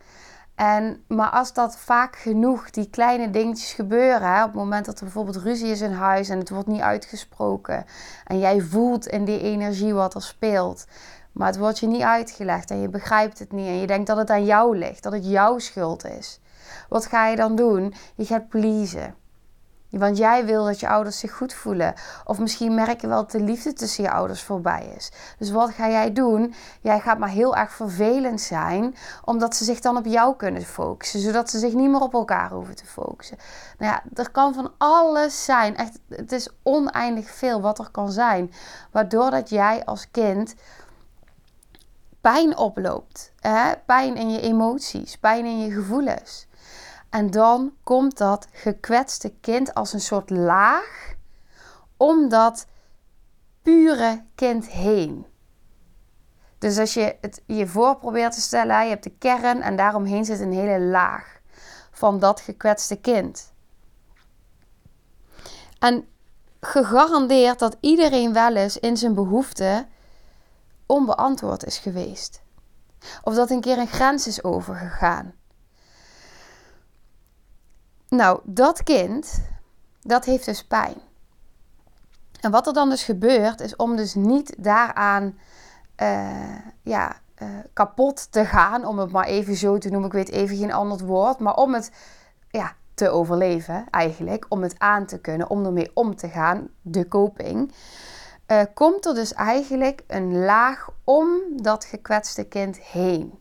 En, 0.60 1.04
maar 1.08 1.30
als 1.30 1.54
dat 1.54 1.78
vaak 1.78 2.16
genoeg, 2.16 2.70
die 2.70 2.89
kleine 2.89 3.30
dingetjes 3.30 3.74
gebeuren, 3.74 4.34
hè, 4.34 4.39
op 4.39 4.48
het 4.48 4.56
moment 4.56 4.86
dat 4.86 4.98
er 4.98 5.04
bijvoorbeeld 5.04 5.36
ruzie 5.36 5.70
is 5.70 5.82
in 5.82 5.92
huis 5.92 6.30
en 6.30 6.39
het 6.39 6.50
wordt 6.50 6.68
niet 6.68 6.82
uitgesproken, 6.82 7.86
en 8.25 8.39
jij 8.39 8.62
voelt 8.62 9.08
in 9.08 9.25
die 9.25 9.42
energie 9.42 9.94
wat 9.94 10.16
er 10.16 10.22
speelt, 10.22 10.86
maar 11.32 11.48
het 11.48 11.58
wordt 11.58 11.80
je 11.80 11.88
niet 11.88 12.01
uitgelegd 12.01 12.72
en 12.72 12.82
je 12.82 12.89
begrijpt 12.89 13.39
het 13.39 13.51
niet 13.51 13.68
en 13.68 13.80
je 13.80 13.88
denkt 13.88 14.08
dat 14.08 14.18
het 14.18 14.30
aan 14.30 14.46
jou 14.46 14.78
ligt, 14.78 15.04
dat 15.04 15.13
het 15.13 15.30
jouw 15.30 15.60
schuld 15.60 16.06
is. 16.06 16.39
Wat 16.89 17.06
ga 17.06 17.28
je 17.28 17.36
dan 17.36 17.56
doen? 17.56 17.94
Je 18.16 18.25
gaat 18.25 18.50
pleasen. 18.50 19.16
Want 19.89 20.17
jij 20.17 20.46
wil 20.46 20.65
dat 20.65 20.79
je 20.79 20.88
ouders 20.88 21.19
zich 21.19 21.34
goed 21.34 21.53
voelen. 21.53 21.93
Of 22.25 22.39
misschien 22.39 22.74
merk 22.74 23.01
je 23.01 23.08
wel 23.08 23.22
dat 23.22 23.31
de 23.31 23.39
liefde 23.39 23.74
tussen 23.74 24.03
je 24.03 24.12
ouders 24.12 24.43
voorbij 24.43 24.93
is. 24.98 25.12
Dus 25.38 25.51
wat 25.51 25.69
ga 25.69 25.89
jij 25.89 26.13
doen? 26.13 26.53
Jij 26.81 27.00
gaat 27.00 27.17
maar 27.17 27.29
heel 27.29 27.55
erg 27.55 27.72
vervelend 27.72 28.41
zijn, 28.41 28.96
omdat 29.25 29.55
ze 29.55 29.63
zich 29.63 29.79
dan 29.79 29.98
op 29.98 30.05
jou 30.05 30.36
kunnen 30.36 30.63
focussen, 30.63 31.19
zodat 31.19 31.50
ze 31.50 31.60
zich 31.60 31.74
niet 31.74 31.89
meer 31.89 32.01
op 32.01 32.13
elkaar 32.13 32.51
hoeven 32.51 32.75
te 32.75 32.86
focussen. 32.86 33.38
Nou 33.77 33.91
ja, 33.91 34.03
er 34.13 34.31
kan 34.31 34.53
van 34.53 34.72
alles 34.77 35.46
zijn. 35.46 35.75
Echt, 35.75 36.00
het 36.10 36.31
is 36.31 36.50
oneindig 36.63 37.29
veel 37.29 37.62
wat 37.62 37.79
er 37.79 37.89
kan 37.91 38.12
zijn, 38.12 38.53
waardoor 38.91 39.31
dat 39.31 39.50
jij 39.50 39.86
als 39.86 40.12
kind 40.12 40.55
pijn 42.22 42.58
oploopt. 42.58 43.31
Hè? 43.39 43.72
Pijn 43.86 44.15
in 44.15 44.31
je 44.31 44.41
emoties, 44.41 45.17
pijn 45.17 45.46
in 45.46 45.60
je 45.60 45.72
gevoelens. 45.72 46.48
En 47.10 47.32
dan 47.32 47.74
komt 47.84 48.18
dat 48.18 48.48
gekwetste 48.51 49.34
kind 49.42 49.74
als 49.74 49.94
een 49.94 50.01
soort 50.01 50.30
laag 50.30 51.13
om 51.98 52.30
dat 52.30 52.66
pure 53.62 54.24
kind 54.36 54.70
heen. 54.70 55.25
Dus 56.58 56.78
als 56.78 56.94
je 56.94 57.16
het 57.22 57.42
je 57.46 57.68
voor 57.68 57.98
probeert 57.98 58.34
te 58.34 58.42
stellen, 58.42 58.84
je 58.84 58.89
hebt 58.89 59.04
de 59.04 59.13
kern 59.18 59.62
en 59.62 59.75
daaromheen 59.75 60.25
zit 60.25 60.39
een 60.39 60.54
hele 60.54 60.80
laag 60.80 61.39
van 61.92 62.20
dat 62.20 62.39
gekwetste 62.39 62.96
kind. 62.96 63.54
En 65.80 66.08
gegarandeerd 66.62 67.60
dat 67.60 67.78
iedereen 67.80 68.34
wel 68.34 68.56
eens 68.56 68.78
in 68.78 68.98
zijn 68.98 69.13
behoefte 69.13 69.88
onbeantwoord 70.86 71.66
is 71.66 71.78
geweest. 71.78 72.42
Of 73.24 73.36
dat 73.36 73.50
een 73.50 73.62
keer 73.62 73.78
een 73.78 73.88
grens 73.88 74.28
is 74.28 74.44
overgegaan. 74.44 75.34
Nou, 78.10 78.39
dat 78.44 78.84
kind, 78.84 79.42
dat 80.01 80.25
heeft 80.25 80.46
dus 80.46 80.66
pijn. 80.66 80.96
En 82.42 82.51
wat 82.51 82.68
er 82.68 82.74
dan 82.74 82.89
dus 82.89 83.04
gebeurt, 83.04 83.62
is 83.62 83.75
om 83.75 83.96
dus 83.96 84.16
niet 84.16 84.56
daaraan 84.58 85.38
uh, 86.01 86.56
ja, 86.82 87.16
uh, 87.42 87.50
kapot 87.74 88.32
te 88.32 88.46
gaan, 88.46 88.86
om 88.86 89.00
het 89.00 89.12
maar 89.12 89.25
even 89.25 89.56
zo 89.56 89.78
te 89.78 89.89
noemen. 89.89 90.08
Ik 90.08 90.16
weet 90.16 90.30
even 90.30 90.58
geen 90.58 90.74
ander 90.74 91.06
woord, 91.06 91.39
maar 91.39 91.56
om 91.56 91.74
het 91.74 91.92
ja, 92.50 92.75
te 92.94 93.10
overleven 93.10 93.86
eigenlijk, 93.89 94.46
om 94.50 94.62
het 94.62 94.80
aan 94.80 95.06
te 95.06 95.20
kunnen, 95.20 95.50
om 95.50 95.66
ermee 95.66 95.92
om 95.94 96.16
te 96.16 96.30
gaan, 96.30 96.70
de 96.82 97.08
coping, 97.08 97.74
uh, 98.48 98.62
komt 98.74 99.06
er 99.06 99.13
dus 99.13 99.34
eigenlijk 99.34 100.04
een 100.08 100.39
laag 100.39 100.89
om 101.04 101.30
dat 101.56 101.86
gekwetste 101.86 102.44
kind 102.44 102.80
heen. 102.80 103.39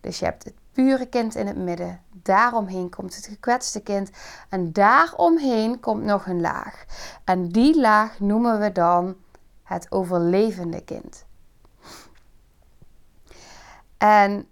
Dus 0.00 0.18
je 0.18 0.24
hebt 0.24 0.44
het 0.44 0.54
pure 0.72 1.06
kind 1.06 1.34
in 1.34 1.46
het 1.46 1.56
midden, 1.56 2.02
daaromheen 2.24 2.90
komt 2.90 3.16
het 3.16 3.26
gekwetste 3.26 3.82
kind 3.82 4.10
en 4.48 4.72
daaromheen 4.72 5.80
komt 5.80 6.02
nog 6.02 6.26
een 6.26 6.40
laag. 6.40 6.84
En 7.24 7.48
die 7.48 7.80
laag 7.80 8.20
noemen 8.20 8.60
we 8.60 8.72
dan 8.72 9.16
het 9.62 9.92
overlevende 9.92 10.84
kind. 10.84 11.24
En 13.98 14.48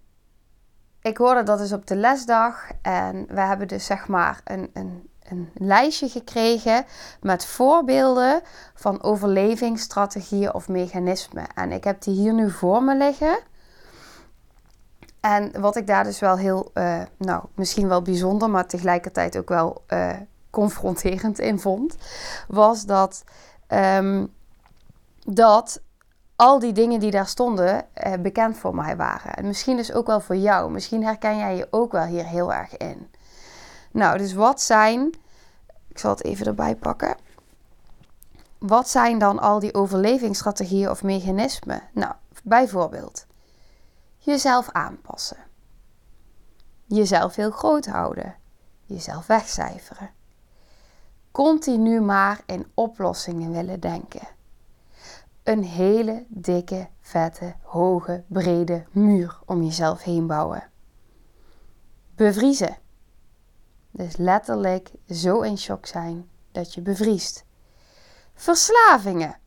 ik 1.03 1.17
hoorde 1.17 1.43
dat 1.43 1.59
dus 1.59 1.73
op 1.73 1.87
de 1.87 1.97
lesdag. 1.97 2.71
En 2.83 3.27
we 3.29 3.41
hebben 3.41 3.69
dus 3.69 3.85
zeg 3.85 4.09
maar 4.09 4.41
een, 4.45 4.71
een, 4.73 5.09
een 5.23 5.51
lijstje 5.55 6.09
gekregen 6.09 6.85
met 7.21 7.47
voorbeelden 7.47 8.41
van 8.75 9.03
overlevingsstrategieën 9.03 10.55
of 10.55 10.69
mechanismen. 10.69 11.47
En 11.55 11.73
ik 11.73 11.85
heb 11.85 12.03
die 12.03 12.15
hier 12.15 12.35
nu 12.35 12.51
voor 12.51 12.83
me 12.83 12.97
liggen. 12.97 13.39
En 15.23 15.61
wat 15.61 15.77
ik 15.77 15.87
daar 15.87 16.05
dus 16.05 16.19
wel 16.19 16.37
heel, 16.37 16.71
uh, 16.75 17.03
nou, 17.17 17.45
misschien 17.55 17.89
wel 17.89 18.03
bijzonder, 18.03 18.51
maar 18.51 18.67
tegelijkertijd 18.67 19.39
ook 19.39 19.49
wel 19.49 19.85
uh, 19.89 20.11
confronterend 20.51 21.39
in 21.39 21.59
vond, 21.59 21.97
was 22.49 22.85
dat 22.85 23.25
um, 23.69 24.33
dat 25.25 25.81
al 26.37 26.59
die 26.59 26.73
dingen 26.73 27.01
die 27.01 27.11
daar 27.11 27.27
stonden 27.27 27.85
eh, 27.93 28.13
bekend 28.21 28.59
voor 28.59 28.75
mij 28.75 28.97
waren. 28.97 29.35
En 29.35 29.47
misschien 29.47 29.77
dus 29.77 29.93
ook 29.93 30.07
wel 30.07 30.21
voor 30.21 30.37
jou. 30.37 30.71
Misschien 30.71 31.05
herken 31.05 31.37
jij 31.37 31.57
je 31.57 31.69
ook 31.71 31.93
wel 31.93 32.05
hier 32.05 32.27
heel 32.27 32.53
erg 32.53 32.77
in. 32.77 33.11
Nou, 33.91 34.19
dus 34.19 34.33
wat 34.33 34.61
zijn. 34.61 35.15
Ik 35.89 35.99
zal 35.99 36.11
het 36.11 36.25
even 36.25 36.47
erbij 36.47 36.77
pakken. 36.77 37.17
Wat 38.59 38.89
zijn 38.89 39.19
dan 39.19 39.39
al 39.39 39.59
die 39.59 39.75
overlevingsstrategieën 39.75 40.91
of 40.91 41.03
mechanismen? 41.03 41.83
Nou, 41.93 42.13
bijvoorbeeld 42.43 43.27
jezelf 44.23 44.71
aanpassen. 44.71 45.45
Jezelf 46.87 47.35
heel 47.35 47.51
groot 47.51 47.87
houden. 47.87 48.37
Jezelf 48.85 49.27
wegcijferen. 49.27 50.11
Continu 51.31 52.01
maar 52.01 52.41
in 52.47 52.67
oplossingen 52.75 53.53
willen 53.53 53.81
denken 53.81 54.29
een 55.43 55.65
hele 55.65 56.25
dikke, 56.29 56.89
vette, 57.01 57.55
hoge, 57.63 58.25
brede 58.27 58.85
muur 58.91 59.39
om 59.47 59.63
jezelf 59.63 60.03
heen 60.03 60.27
bouwen. 60.27 60.71
Bevriezen. 62.15 62.79
Dus 63.91 64.17
letterlijk 64.17 64.91
zo 65.09 65.41
in 65.41 65.59
shock 65.59 65.87
zijn 65.87 66.29
dat 66.53 66.75
je 66.75 66.81
bevriest. 66.81 67.45
Verslavingen. 68.35 69.41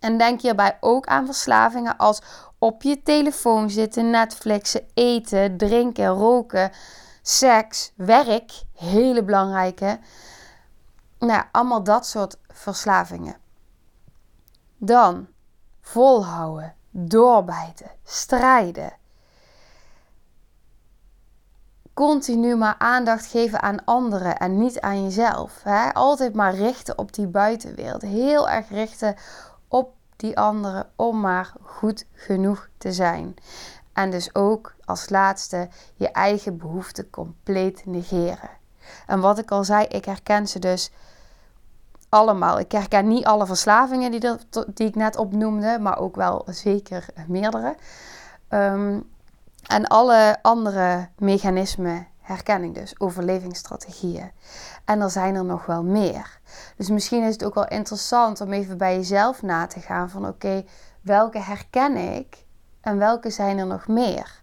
En 0.00 0.18
denk 0.18 0.40
hierbij 0.40 0.76
ook 0.80 1.06
aan 1.06 1.26
verslavingen 1.26 1.96
als 1.96 2.22
op 2.58 2.82
je 2.82 3.02
telefoon 3.02 3.70
zitten, 3.70 4.10
Netflixen, 4.10 4.86
eten, 4.94 5.56
drinken, 5.56 6.08
roken, 6.08 6.70
seks, 7.22 7.92
werk. 7.96 8.62
Hele 8.74 9.24
belangrijke. 9.24 9.98
Nou, 11.18 11.42
allemaal 11.52 11.82
dat 11.82 12.06
soort 12.06 12.36
verslavingen. 12.48 13.36
Dan 14.76 15.28
volhouden, 15.80 16.74
doorbijten, 16.90 17.90
strijden. 18.04 18.92
Continu 21.94 22.56
maar 22.56 22.74
aandacht 22.78 23.26
geven 23.26 23.62
aan 23.62 23.84
anderen 23.84 24.38
en 24.38 24.58
niet 24.58 24.80
aan 24.80 25.02
jezelf. 25.02 25.62
Hè? 25.62 25.94
Altijd 25.94 26.34
maar 26.34 26.54
richten 26.54 26.98
op 26.98 27.12
die 27.12 27.26
buitenwereld. 27.26 28.02
Heel 28.02 28.48
erg 28.48 28.68
richten 28.68 29.16
die 30.20 30.38
anderen 30.38 30.86
om 30.96 31.20
maar 31.20 31.52
goed 31.62 32.06
genoeg 32.12 32.68
te 32.78 32.92
zijn. 32.92 33.34
En 33.92 34.10
dus 34.10 34.34
ook 34.34 34.74
als 34.84 35.08
laatste 35.08 35.68
je 35.94 36.10
eigen 36.10 36.56
behoeften 36.56 37.10
compleet 37.10 37.86
negeren. 37.86 38.50
En 39.06 39.20
wat 39.20 39.38
ik 39.38 39.50
al 39.50 39.64
zei, 39.64 39.86
ik 39.86 40.04
herken 40.04 40.46
ze 40.46 40.58
dus 40.58 40.90
allemaal. 42.08 42.58
Ik 42.58 42.72
herken 42.72 43.08
niet 43.08 43.24
alle 43.24 43.46
verslavingen 43.46 44.10
die, 44.10 44.30
die 44.74 44.88
ik 44.88 44.94
net 44.94 45.16
opnoemde, 45.16 45.78
maar 45.80 45.98
ook 45.98 46.16
wel 46.16 46.44
zeker 46.46 47.06
meerdere. 47.26 47.76
Ehm, 48.48 49.00
en 49.66 49.86
alle 49.86 50.38
andere 50.42 51.08
mechanismen 51.18 52.06
herken 52.30 52.62
ik 52.64 52.74
dus, 52.74 53.00
overlevingsstrategieën. 53.00 54.30
En 54.84 55.00
er 55.00 55.10
zijn 55.10 55.34
er 55.34 55.44
nog 55.44 55.66
wel 55.66 55.82
meer. 55.82 56.40
Dus 56.76 56.88
misschien 56.88 57.22
is 57.22 57.32
het 57.32 57.44
ook 57.44 57.54
wel 57.54 57.68
interessant 57.68 58.40
om 58.40 58.52
even 58.52 58.78
bij 58.78 58.96
jezelf 58.96 59.42
na 59.42 59.66
te 59.66 59.80
gaan 59.80 60.10
van 60.10 60.26
oké, 60.26 60.64
welke 61.00 61.38
herken 61.38 61.96
ik 61.96 62.44
en 62.80 62.98
welke 62.98 63.30
zijn 63.30 63.58
er 63.58 63.66
nog 63.66 63.86
meer? 63.88 64.42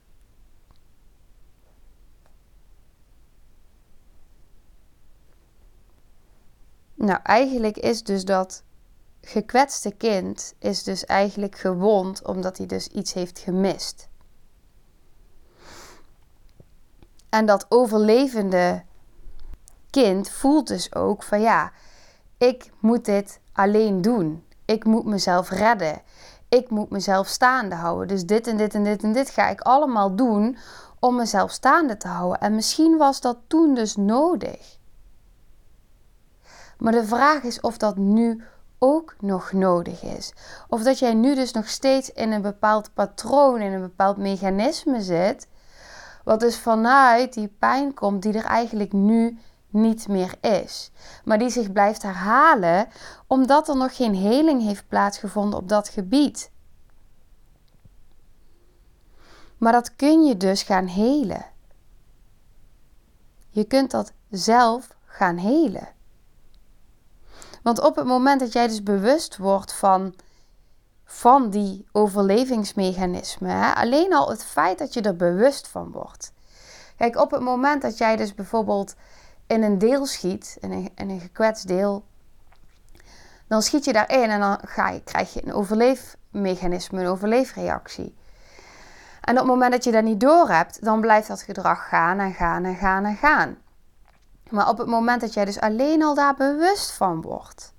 Nou, 6.93 7.19
eigenlijk 7.23 7.77
is 7.77 8.03
dus 8.03 8.25
dat 8.25 8.63
gekwetste 9.21 9.91
kind 9.91 10.53
is 10.59 10.83
dus 10.83 11.05
eigenlijk 11.05 11.57
gewond 11.57 12.25
omdat 12.25 12.57
hij 12.57 12.67
dus 12.67 12.87
iets 12.87 13.13
heeft 13.13 13.39
gemist. 13.39 14.09
En 17.29 17.45
dat 17.45 17.65
overlevende 17.69 18.83
kind 19.89 20.29
voelt 20.29 20.67
dus 20.67 20.95
ook 20.95 21.23
van 21.23 21.41
ja, 21.41 21.71
ik 22.37 22.71
moet 22.79 23.05
dit 23.05 23.39
alleen 23.53 24.01
doen. 24.01 24.45
Ik 24.65 24.85
moet 24.85 25.05
mezelf 25.05 25.49
redden. 25.49 26.01
Ik 26.49 26.69
moet 26.69 26.89
mezelf 26.89 27.27
staande 27.27 27.75
houden. 27.75 28.07
Dus 28.07 28.25
dit 28.25 28.47
en 28.47 28.57
dit 28.57 28.73
en 28.73 28.83
dit 28.83 29.03
en 29.03 29.13
dit 29.13 29.29
ga 29.29 29.49
ik 29.49 29.61
allemaal 29.61 30.15
doen 30.15 30.57
om 30.99 31.15
mezelf 31.15 31.51
staande 31.51 31.97
te 31.97 32.07
houden. 32.07 32.39
En 32.39 32.55
misschien 32.55 32.97
was 32.97 33.21
dat 33.21 33.37
toen 33.47 33.73
dus 33.73 33.95
nodig. 33.95 34.77
Maar 36.77 36.91
de 36.91 37.05
vraag 37.05 37.43
is 37.43 37.61
of 37.61 37.77
dat 37.77 37.97
nu 37.97 38.43
ook 38.79 39.15
nog 39.19 39.51
nodig 39.51 40.03
is. 40.03 40.33
Of 40.67 40.83
dat 40.83 40.99
jij 40.99 41.13
nu 41.13 41.35
dus 41.35 41.51
nog 41.51 41.67
steeds 41.67 42.11
in 42.11 42.31
een 42.31 42.41
bepaald 42.41 42.93
patroon, 42.93 43.61
in 43.61 43.73
een 43.73 43.81
bepaald 43.81 44.17
mechanisme 44.17 45.01
zit. 45.01 45.47
Wat 46.27 46.39
dus 46.39 46.57
vanuit 46.59 47.33
die 47.33 47.47
pijn 47.59 47.93
komt 47.93 48.21
die 48.21 48.33
er 48.33 48.45
eigenlijk 48.45 48.93
nu 48.93 49.39
niet 49.69 50.07
meer 50.07 50.33
is. 50.41 50.91
Maar 51.23 51.37
die 51.37 51.49
zich 51.49 51.71
blijft 51.71 52.01
herhalen 52.01 52.87
omdat 53.27 53.69
er 53.69 53.77
nog 53.77 53.95
geen 53.95 54.15
heling 54.15 54.61
heeft 54.61 54.87
plaatsgevonden 54.87 55.59
op 55.59 55.69
dat 55.69 55.89
gebied. 55.89 56.51
Maar 59.57 59.71
dat 59.71 59.95
kun 59.95 60.25
je 60.25 60.37
dus 60.37 60.63
gaan 60.63 60.85
helen. 60.85 61.45
Je 63.49 63.63
kunt 63.63 63.91
dat 63.91 64.13
zelf 64.29 64.95
gaan 65.05 65.37
helen. 65.37 65.87
Want 67.63 67.81
op 67.81 67.95
het 67.95 68.05
moment 68.05 68.39
dat 68.39 68.53
jij 68.53 68.67
dus 68.67 68.83
bewust 68.83 69.37
wordt 69.37 69.73
van, 69.73 70.13
van 71.09 71.49
die 71.49 71.87
overlevingsmechanismen, 71.91 73.51
hè, 73.51 73.73
alleen 73.73 74.13
al 74.13 74.29
het 74.29 74.43
feit 74.43 74.77
dat 74.77 74.93
je 74.93 75.01
er 75.01 75.15
bewust 75.15 75.67
van 75.67 75.91
wordt. 75.91 76.33
Kijk, 76.97 77.15
op 77.15 77.31
het 77.31 77.41
moment 77.41 77.81
dat 77.81 77.97
jij 77.97 78.15
dus 78.15 78.33
bijvoorbeeld 78.35 78.95
in 79.47 79.63
een 79.63 79.77
deel 79.77 80.05
schiet, 80.05 80.57
in 80.59 80.71
een, 80.71 80.91
in 80.95 81.09
een 81.09 81.19
gekwetst 81.19 81.67
deel, 81.67 82.03
dan 83.47 83.61
schiet 83.61 83.85
je 83.85 83.93
daarin 83.93 84.29
en 84.29 84.39
dan 84.39 84.59
ga 84.65 84.89
je, 84.89 85.03
krijg 85.03 85.33
je 85.33 85.45
een 85.45 85.53
overleefmechanisme, 85.53 87.01
een 87.01 87.07
overleefreactie. 87.07 88.15
En 89.21 89.33
op 89.33 89.39
het 89.39 89.47
moment 89.47 89.71
dat 89.71 89.83
je 89.83 89.91
dat 89.91 90.03
niet 90.03 90.19
door 90.19 90.49
hebt, 90.49 90.83
dan 90.83 91.01
blijft 91.01 91.27
dat 91.27 91.41
gedrag 91.41 91.87
gaan 91.87 92.19
en 92.19 92.33
gaan 92.33 92.63
en 92.63 92.75
gaan 92.75 93.05
en 93.05 93.15
gaan. 93.15 93.57
Maar 94.49 94.69
op 94.69 94.77
het 94.77 94.87
moment 94.87 95.21
dat 95.21 95.33
jij 95.33 95.45
dus 95.45 95.59
alleen 95.59 96.03
al 96.03 96.15
daar 96.15 96.35
bewust 96.35 96.91
van 96.91 97.21
wordt, 97.21 97.73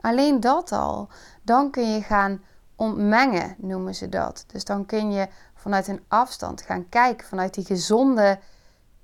alleen 0.00 0.40
dat 0.40 0.72
al, 0.72 1.08
dan 1.44 1.70
kun 1.70 1.92
je 1.92 2.02
gaan 2.02 2.42
ontmengen, 2.76 3.54
noemen 3.58 3.94
ze 3.94 4.08
dat. 4.08 4.44
Dus 4.46 4.64
dan 4.64 4.86
kun 4.86 5.12
je 5.12 5.28
vanuit 5.54 5.88
een 5.88 6.04
afstand 6.08 6.62
gaan 6.62 6.88
kijken, 6.88 7.26
vanuit 7.26 7.54
die 7.54 7.64
gezonde 7.64 8.38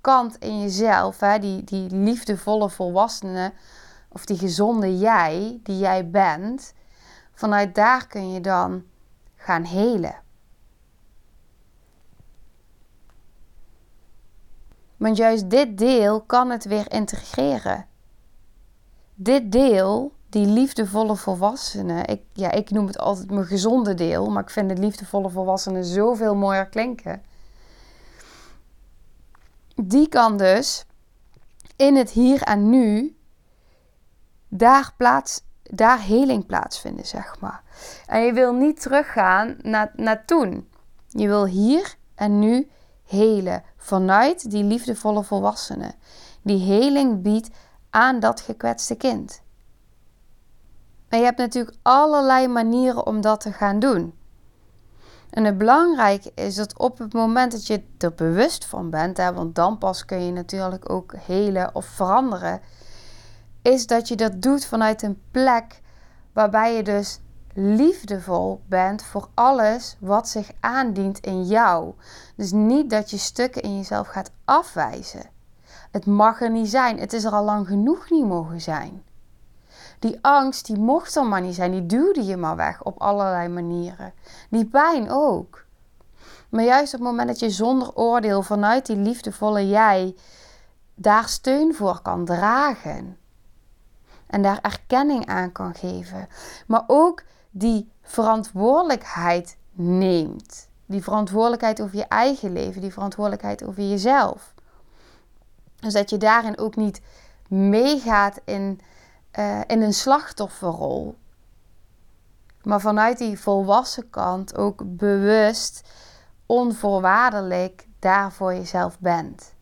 kant 0.00 0.36
in 0.38 0.60
jezelf, 0.60 1.20
hè, 1.20 1.38
die, 1.38 1.64
die 1.64 1.90
liefdevolle 1.90 2.70
volwassene, 2.70 3.52
of 4.08 4.24
die 4.24 4.38
gezonde 4.38 4.98
jij, 4.98 5.60
die 5.62 5.78
jij 5.78 6.10
bent, 6.10 6.74
vanuit 7.32 7.74
daar 7.74 8.06
kun 8.06 8.32
je 8.32 8.40
dan 8.40 8.84
gaan 9.36 9.64
helen. 9.64 10.14
Want 14.96 15.16
juist 15.16 15.50
dit 15.50 15.78
deel 15.78 16.20
kan 16.20 16.50
het 16.50 16.64
weer 16.64 16.92
integreren. 16.92 17.86
Dit 19.14 19.52
deel, 19.52 20.12
die 20.30 20.46
liefdevolle 20.46 21.16
volwassene, 21.16 22.04
ik, 22.04 22.22
ja, 22.32 22.50
ik 22.50 22.70
noem 22.70 22.86
het 22.86 22.98
altijd 22.98 23.30
mijn 23.30 23.46
gezonde 23.46 23.94
deel, 23.94 24.30
maar 24.30 24.42
ik 24.42 24.50
vind 24.50 24.70
het 24.70 24.78
liefdevolle 24.78 25.30
volwassene 25.30 25.84
zoveel 25.84 26.34
mooier 26.34 26.66
klinken. 26.66 27.22
Die 29.74 30.08
kan 30.08 30.36
dus 30.36 30.86
in 31.76 31.96
het 31.96 32.10
hier 32.10 32.42
en 32.42 32.70
nu 32.70 33.16
daar, 34.48 34.92
plaats, 34.96 35.42
daar 35.62 36.00
heling 36.00 36.46
plaatsvinden, 36.46 37.06
zeg 37.06 37.40
maar. 37.40 37.62
En 38.06 38.20
je 38.20 38.32
wil 38.32 38.52
niet 38.52 38.80
teruggaan 38.80 39.56
naar, 39.62 39.92
naar 39.96 40.24
toen. 40.24 40.68
Je 41.08 41.26
wil 41.26 41.46
hier 41.46 41.94
en 42.14 42.38
nu 42.38 42.70
helen 43.04 43.62
vanuit 43.76 44.50
die 44.50 44.64
liefdevolle 44.64 45.24
volwassene. 45.24 45.94
Die 46.42 46.58
heling 46.58 47.22
biedt 47.22 47.50
aan 47.90 48.20
dat 48.20 48.40
gekwetste 48.40 48.94
kind. 48.94 49.42
En 51.10 51.18
je 51.18 51.24
hebt 51.24 51.38
natuurlijk 51.38 51.76
allerlei 51.82 52.48
manieren 52.48 53.06
om 53.06 53.20
dat 53.20 53.40
te 53.40 53.52
gaan 53.52 53.78
doen. 53.78 54.14
En 55.30 55.44
het 55.44 55.58
belangrijke 55.58 56.32
is 56.34 56.54
dat 56.54 56.78
op 56.78 56.98
het 56.98 57.12
moment 57.12 57.52
dat 57.52 57.66
je 57.66 57.82
er 57.98 58.14
bewust 58.14 58.64
van 58.64 58.90
bent, 58.90 59.16
want 59.16 59.54
dan 59.54 59.78
pas 59.78 60.04
kun 60.04 60.24
je 60.24 60.32
natuurlijk 60.32 60.90
ook 60.90 61.14
helen 61.26 61.74
of 61.74 61.84
veranderen, 61.84 62.60
is 63.62 63.86
dat 63.86 64.08
je 64.08 64.16
dat 64.16 64.42
doet 64.42 64.64
vanuit 64.64 65.02
een 65.02 65.22
plek 65.30 65.80
waarbij 66.32 66.76
je 66.76 66.82
dus 66.82 67.20
liefdevol 67.54 68.60
bent 68.66 69.02
voor 69.02 69.28
alles 69.34 69.96
wat 70.00 70.28
zich 70.28 70.50
aandient 70.60 71.18
in 71.18 71.44
jou. 71.44 71.94
Dus 72.36 72.52
niet 72.52 72.90
dat 72.90 73.10
je 73.10 73.18
stukken 73.18 73.62
in 73.62 73.76
jezelf 73.76 74.08
gaat 74.08 74.30
afwijzen. 74.44 75.30
Het 75.90 76.06
mag 76.06 76.40
er 76.40 76.50
niet 76.50 76.70
zijn. 76.70 76.98
Het 76.98 77.12
is 77.12 77.24
er 77.24 77.32
al 77.32 77.44
lang 77.44 77.66
genoeg 77.66 78.10
niet 78.10 78.26
mogen 78.26 78.60
zijn. 78.60 79.02
Die 80.00 80.18
angst, 80.20 80.66
die 80.66 80.78
mocht 80.78 81.16
er 81.16 81.26
maar 81.26 81.40
niet 81.40 81.54
zijn. 81.54 81.70
Die 81.70 81.86
duwde 81.86 82.24
je 82.24 82.36
maar 82.36 82.56
weg 82.56 82.82
op 82.82 83.00
allerlei 83.00 83.48
manieren. 83.48 84.12
Die 84.50 84.66
pijn 84.66 85.10
ook. 85.10 85.64
Maar 86.48 86.64
juist 86.64 86.94
op 86.94 87.00
het 87.00 87.08
moment 87.08 87.28
dat 87.28 87.38
je 87.38 87.50
zonder 87.50 87.94
oordeel 87.94 88.42
vanuit 88.42 88.86
die 88.86 88.96
liefdevolle 88.96 89.68
jij 89.68 90.14
daar 90.94 91.28
steun 91.28 91.74
voor 91.74 92.00
kan 92.02 92.24
dragen. 92.24 93.18
En 94.26 94.42
daar 94.42 94.58
erkenning 94.62 95.26
aan 95.26 95.52
kan 95.52 95.74
geven. 95.74 96.28
Maar 96.66 96.84
ook 96.86 97.22
die 97.50 97.92
verantwoordelijkheid 98.02 99.56
neemt. 99.72 100.68
Die 100.86 101.02
verantwoordelijkheid 101.02 101.80
over 101.80 101.96
je 101.96 102.06
eigen 102.08 102.52
leven, 102.52 102.80
die 102.80 102.92
verantwoordelijkheid 102.92 103.64
over 103.64 103.82
jezelf. 103.82 104.54
Dus 105.76 105.92
dat 105.92 106.10
je 106.10 106.16
daarin 106.16 106.58
ook 106.58 106.76
niet 106.76 107.00
meegaat 107.48 108.40
in, 108.44 108.80
uh, 109.38 109.60
in 109.66 109.82
een 109.82 109.94
slachtofferrol. 109.94 111.16
Maar 112.62 112.80
vanuit 112.80 113.18
die 113.18 113.38
volwassen 113.38 114.10
kant 114.10 114.56
ook 114.56 114.82
bewust, 114.86 115.88
onvoorwaardelijk 116.46 117.86
daar 117.98 118.32
voor 118.32 118.54
jezelf 118.54 118.98
bent. 118.98 119.54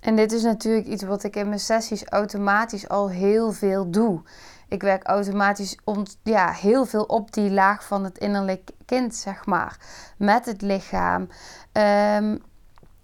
En 0.00 0.16
dit 0.16 0.32
is 0.32 0.42
natuurlijk 0.42 0.86
iets 0.86 1.02
wat 1.02 1.22
ik 1.22 1.36
in 1.36 1.48
mijn 1.48 1.60
sessies 1.60 2.04
automatisch 2.04 2.88
al 2.88 3.10
heel 3.10 3.52
veel 3.52 3.90
doe. 3.90 4.22
Ik 4.68 4.82
werk 4.82 5.04
automatisch 5.04 5.78
om, 5.84 6.02
ja, 6.22 6.52
heel 6.52 6.84
veel 6.84 7.02
op 7.02 7.32
die 7.32 7.50
laag 7.50 7.84
van 7.84 8.04
het 8.04 8.18
innerlijk 8.18 8.70
kind, 8.84 9.14
zeg 9.14 9.46
maar. 9.46 9.78
Met 10.18 10.46
het 10.46 10.62
lichaam. 10.62 11.28
Um, 11.72 12.42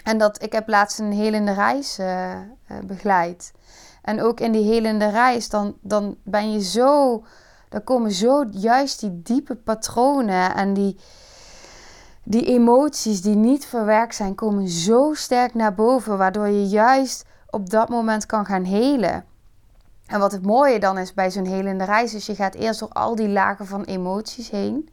en 0.04 0.18
dat, 0.18 0.42
ik 0.42 0.52
heb 0.52 0.68
laatst 0.68 0.98
een 0.98 1.12
helende 1.12 1.52
reis 1.52 1.98
uh, 1.98 2.38
begeleid. 2.84 3.52
En 4.02 4.22
ook 4.22 4.40
in 4.40 4.52
die 4.52 4.64
helende 4.64 5.08
reis, 5.08 5.48
dan, 5.48 5.76
dan 5.80 6.16
ben 6.22 6.52
je 6.52 6.60
zo... 6.62 7.22
Dan 7.68 7.84
komen 7.84 8.10
zo 8.10 8.44
juist 8.50 9.00
die 9.00 9.22
diepe 9.22 9.54
patronen 9.56 10.54
en 10.54 10.74
die, 10.74 10.98
die 12.24 12.44
emoties 12.44 13.22
die 13.22 13.34
niet 13.34 13.66
verwerkt 13.66 14.14
zijn, 14.14 14.34
komen 14.34 14.68
zo 14.68 15.14
sterk 15.14 15.54
naar 15.54 15.74
boven, 15.74 16.18
waardoor 16.18 16.48
je 16.48 16.66
juist 16.66 17.24
op 17.50 17.70
dat 17.70 17.88
moment 17.88 18.26
kan 18.26 18.46
gaan 18.46 18.64
helen. 18.64 19.24
En 20.06 20.18
wat 20.18 20.32
het 20.32 20.46
mooie 20.46 20.78
dan 20.78 20.98
is 20.98 21.14
bij 21.14 21.30
zo'n 21.30 21.46
helende 21.46 21.84
reis, 21.84 22.14
is 22.14 22.26
je 22.26 22.34
gaat 22.34 22.54
eerst 22.54 22.80
door 22.80 22.88
al 22.88 23.14
die 23.14 23.28
lagen 23.28 23.66
van 23.66 23.84
emoties 23.84 24.50
heen 24.50 24.88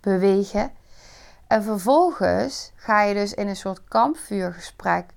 bewegen. 0.00 0.70
En 1.48 1.62
vervolgens 1.62 2.72
ga 2.76 3.02
je 3.02 3.14
dus 3.14 3.34
in 3.34 3.48
een 3.48 3.56
soort 3.56 3.84
kampvuurgesprek, 3.84 5.10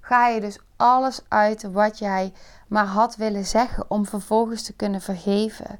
ga 0.00 0.28
je 0.28 0.40
dus 0.40 0.58
alles 0.76 1.20
uit 1.28 1.62
wat 1.72 1.98
jij 1.98 2.32
maar 2.68 2.86
had 2.86 3.16
willen 3.16 3.44
zeggen 3.44 3.90
om 3.90 4.06
vervolgens 4.06 4.62
te 4.62 4.72
kunnen 4.72 5.00
vergeven. 5.00 5.78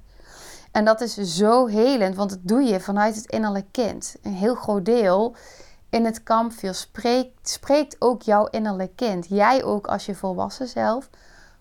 En 0.72 0.84
dat 0.84 1.00
is 1.00 1.14
zo 1.14 1.66
helend, 1.66 2.16
want 2.16 2.30
dat 2.30 2.38
doe 2.42 2.62
je 2.62 2.80
vanuit 2.80 3.14
het 3.14 3.26
innerlijk 3.26 3.66
kind. 3.70 4.16
Een 4.22 4.34
heel 4.34 4.54
groot 4.54 4.84
deel 4.84 5.36
in 5.90 6.04
het 6.04 6.22
kampvuur 6.22 6.74
spreekt, 6.74 7.48
spreekt 7.48 7.96
ook 7.98 8.22
jouw 8.22 8.46
innerlijk 8.46 8.96
kind. 8.96 9.26
Jij 9.28 9.64
ook 9.64 9.86
als 9.86 10.06
je 10.06 10.14
volwassen 10.14 10.68
zelf, 10.68 11.10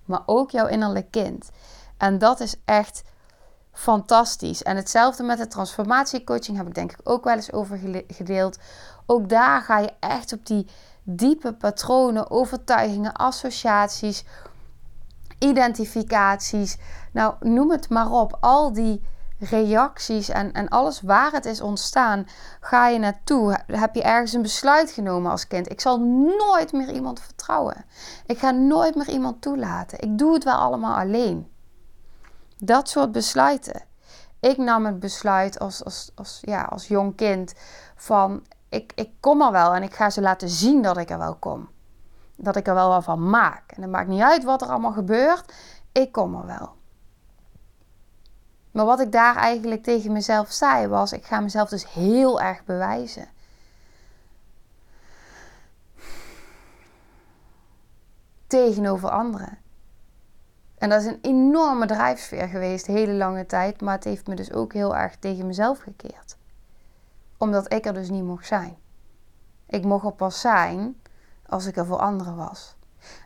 maar 0.05 0.21
ook 0.25 0.51
jouw 0.51 0.67
innerlijk 0.67 1.11
kind. 1.11 1.49
En 1.97 2.17
dat 2.17 2.39
is 2.39 2.55
echt 2.65 3.03
fantastisch. 3.73 4.63
En 4.63 4.75
hetzelfde 4.75 5.23
met 5.23 5.37
de 5.37 5.47
transformatiecoaching 5.47 6.57
heb 6.57 6.67
ik 6.67 6.75
denk 6.75 6.91
ik 6.91 6.99
ook 7.03 7.23
wel 7.23 7.35
eens 7.35 7.51
over 7.51 7.79
gedeeld. 8.07 8.57
Ook 9.05 9.29
daar 9.29 9.61
ga 9.61 9.79
je 9.79 9.91
echt 9.99 10.33
op 10.33 10.45
die 10.45 10.67
diepe 11.03 11.53
patronen, 11.53 12.31
overtuigingen, 12.31 13.13
associaties, 13.13 14.25
identificaties. 15.39 16.77
Nou, 17.11 17.33
noem 17.39 17.71
het 17.71 17.89
maar 17.89 18.11
op. 18.11 18.37
Al 18.39 18.73
die 18.73 19.01
reacties 19.39 20.29
en, 20.29 20.51
en 20.51 20.69
alles 20.69 21.01
waar 21.01 21.31
het 21.31 21.45
is 21.45 21.61
ontstaan, 21.61 22.27
ga 22.59 22.87
je 22.87 22.99
naartoe. 22.99 23.59
Heb 23.67 23.95
je 23.95 24.01
ergens 24.03 24.33
een 24.33 24.41
besluit 24.41 24.91
genomen 24.91 25.31
als 25.31 25.47
kind? 25.47 25.71
Ik 25.71 25.81
zal 25.81 25.99
nooit 26.37 26.71
meer 26.71 26.91
iemand 26.91 27.21
vertrouwen. 27.21 27.85
Ik 28.25 28.37
ga 28.37 28.51
nooit 28.51 28.95
meer 28.95 29.09
iemand 29.09 29.41
toelaten. 29.41 29.99
Ik 29.99 30.17
doe 30.17 30.33
het 30.33 30.43
wel 30.43 30.55
allemaal 30.55 30.99
alleen. 30.99 31.52
Dat 32.65 32.89
soort 32.89 33.11
besluiten. 33.11 33.81
Ik 34.39 34.57
nam 34.57 34.85
het 34.85 34.99
besluit 34.99 35.59
als, 35.59 35.83
als, 35.83 36.11
als, 36.15 36.39
ja, 36.41 36.63
als 36.63 36.87
jong 36.87 37.15
kind 37.15 37.53
van 37.95 38.43
ik, 38.69 38.91
ik 38.95 39.09
kom 39.19 39.41
er 39.41 39.51
wel 39.51 39.73
en 39.73 39.83
ik 39.83 39.93
ga 39.93 40.09
ze 40.09 40.21
laten 40.21 40.49
zien 40.49 40.81
dat 40.81 40.97
ik 40.97 41.09
er 41.09 41.17
wel 41.17 41.35
kom. 41.35 41.69
Dat 42.35 42.55
ik 42.55 42.67
er 42.67 42.73
wel 42.73 42.89
wat 42.89 43.03
van 43.03 43.29
maak. 43.29 43.71
En 43.71 43.81
het 43.81 43.91
maakt 43.91 44.07
niet 44.07 44.21
uit 44.21 44.43
wat 44.43 44.61
er 44.61 44.67
allemaal 44.67 44.91
gebeurt. 44.91 45.53
Ik 45.91 46.11
kom 46.11 46.35
er 46.35 46.45
wel. 46.45 46.75
Maar 48.71 48.85
wat 48.85 48.99
ik 48.99 49.11
daar 49.11 49.35
eigenlijk 49.35 49.83
tegen 49.83 50.11
mezelf 50.11 50.51
zei 50.51 50.87
was: 50.87 51.11
ik 51.11 51.25
ga 51.25 51.39
mezelf 51.39 51.69
dus 51.69 51.93
heel 51.93 52.41
erg 52.41 52.63
bewijzen. 52.63 53.27
Tegenover 58.47 59.09
anderen. 59.09 59.62
En 60.83 60.89
dat 60.89 61.01
is 61.01 61.07
een 61.07 61.19
enorme 61.21 61.85
drijfsfeer 61.85 62.47
geweest, 62.47 62.85
hele 62.85 63.13
lange 63.13 63.45
tijd. 63.45 63.81
Maar 63.81 63.95
het 63.95 64.03
heeft 64.03 64.27
me 64.27 64.35
dus 64.35 64.51
ook 64.51 64.73
heel 64.73 64.95
erg 64.95 65.15
tegen 65.15 65.47
mezelf 65.47 65.79
gekeerd. 65.79 66.37
Omdat 67.37 67.73
ik 67.73 67.85
er 67.85 67.93
dus 67.93 68.09
niet 68.09 68.23
mocht 68.23 68.47
zijn. 68.47 68.77
Ik 69.67 69.83
mocht 69.83 70.05
er 70.05 70.11
pas 70.11 70.41
zijn 70.41 71.01
als 71.45 71.65
ik 71.65 71.77
er 71.77 71.85
voor 71.85 71.97
anderen 71.97 72.35
was. 72.35 72.75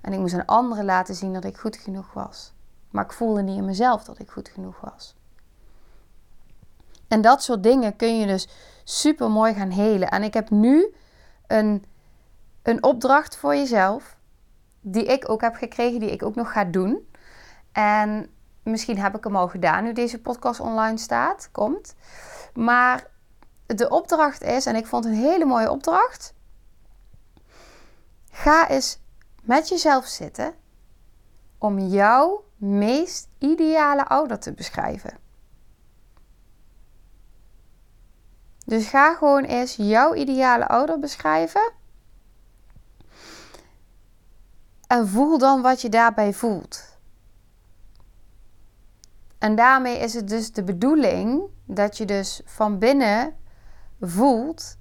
En 0.02 0.14
ik 0.14 0.20
moest 0.20 0.34
aan 0.34 0.46
anderen 0.46 0.86
laten 0.86 1.16
zien 1.16 1.34
dat 1.34 1.44
ik 1.44 1.58
goed 1.58 1.78
genoeg 1.78 2.14
was. 2.14 2.54
Maar 2.90 3.04
ik 3.04 3.14
voelde 3.14 3.42
niet 3.42 3.58
in 3.58 3.66
mezelf 3.66 4.04
dat 4.04 4.20
ik 4.20 4.30
goed 4.30 4.50
genoeg 4.50 4.80
was. 4.82 5.16
En 7.08 7.22
dat 7.22 7.44
soort 7.44 7.64
dingen 7.64 7.96
kun 7.96 8.20
je 8.20 8.28
dus 8.28 8.48
super 8.84 9.32
mooi 9.32 9.54
gaan 9.54 9.72
helen. 9.72 10.10
En 10.10 10.24
ik 10.24 10.34
heb 10.34 10.50
nu 10.50 10.94
een, 11.48 11.86
een 12.64 12.84
opdracht 12.84 13.38
voor 13.38 13.56
jezelf, 13.56 14.18
die 14.82 15.06
ik 15.06 15.30
ook 15.30 15.42
heb 15.42 15.56
gekregen, 15.56 16.00
die 16.00 16.12
ik 16.12 16.24
ook 16.24 16.36
nog 16.36 16.52
ga 16.52 16.64
doen. 16.64 17.06
En 17.78 18.30
misschien 18.64 19.00
heb 19.00 19.16
ik 19.16 19.24
hem 19.24 19.36
al 19.36 19.48
gedaan 19.48 19.84
nu 19.84 19.94
deze 19.94 20.22
podcast 20.22 20.60
online 20.60 20.98
staat, 20.98 21.50
komt. 21.52 21.96
Maar 22.54 23.08
de 23.66 23.90
opdracht 23.90 24.42
is, 24.42 24.66
en 24.66 24.76
ik 24.76 24.88
vond 24.88 25.06
een 25.06 25.14
hele 25.14 25.46
mooie 25.46 25.72
opdracht. 25.72 26.34
Ga 28.32 28.70
eens 28.70 29.00
met 29.42 29.70
jezelf 29.70 30.06
zitten 30.06 30.54
om 31.58 31.80
jouw 31.80 32.44
meest 32.56 33.28
ideale 33.38 34.06
ouder 34.06 34.40
te 34.40 34.54
beschrijven. 34.54 35.18
Dus 38.66 38.88
ga 38.88 39.16
gewoon 39.16 39.44
eens 39.44 39.76
jouw 39.76 40.14
ideale 40.14 40.68
ouder 40.68 41.00
beschrijven. 41.00 41.72
En 44.88 45.08
voel 45.08 45.38
dan 45.38 45.62
wat 45.62 45.82
je 45.82 45.90
daarbij 45.90 46.34
voelt. 46.34 46.97
En 49.38 49.56
daarmee 49.56 49.98
is 49.98 50.14
het 50.14 50.28
dus 50.28 50.52
de 50.52 50.64
bedoeling 50.64 51.44
dat 51.66 51.98
je 51.98 52.06
dus 52.06 52.42
van 52.46 52.80
binnen 52.80 53.36
voelt 54.00 54.78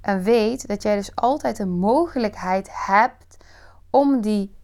en 0.00 0.22
weet 0.22 0.66
dat 0.66 0.82
jij 0.82 0.96
dus 0.96 1.14
altijd 1.14 1.56
de 1.56 1.66
mogelijkheid 1.66 2.68
hebt 2.70 3.36
om 3.90 4.20
die 4.20 4.54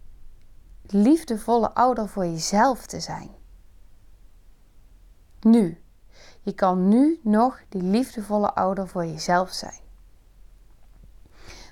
liefdevolle 0.83 1.74
ouder 1.74 2.09
voor 2.09 2.26
jezelf 2.26 2.87
te 2.87 3.00
zijn. 3.00 3.31
Nu. 5.40 5.83
Je 6.42 6.53
kan 6.53 6.88
nu 6.88 7.20
nog 7.22 7.61
die 7.68 7.83
liefdevolle 7.83 8.55
ouder 8.55 8.88
voor 8.88 9.07
jezelf 9.07 9.50
zijn. 9.50 9.81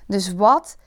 Dus 0.05 0.33
wat 0.33 0.77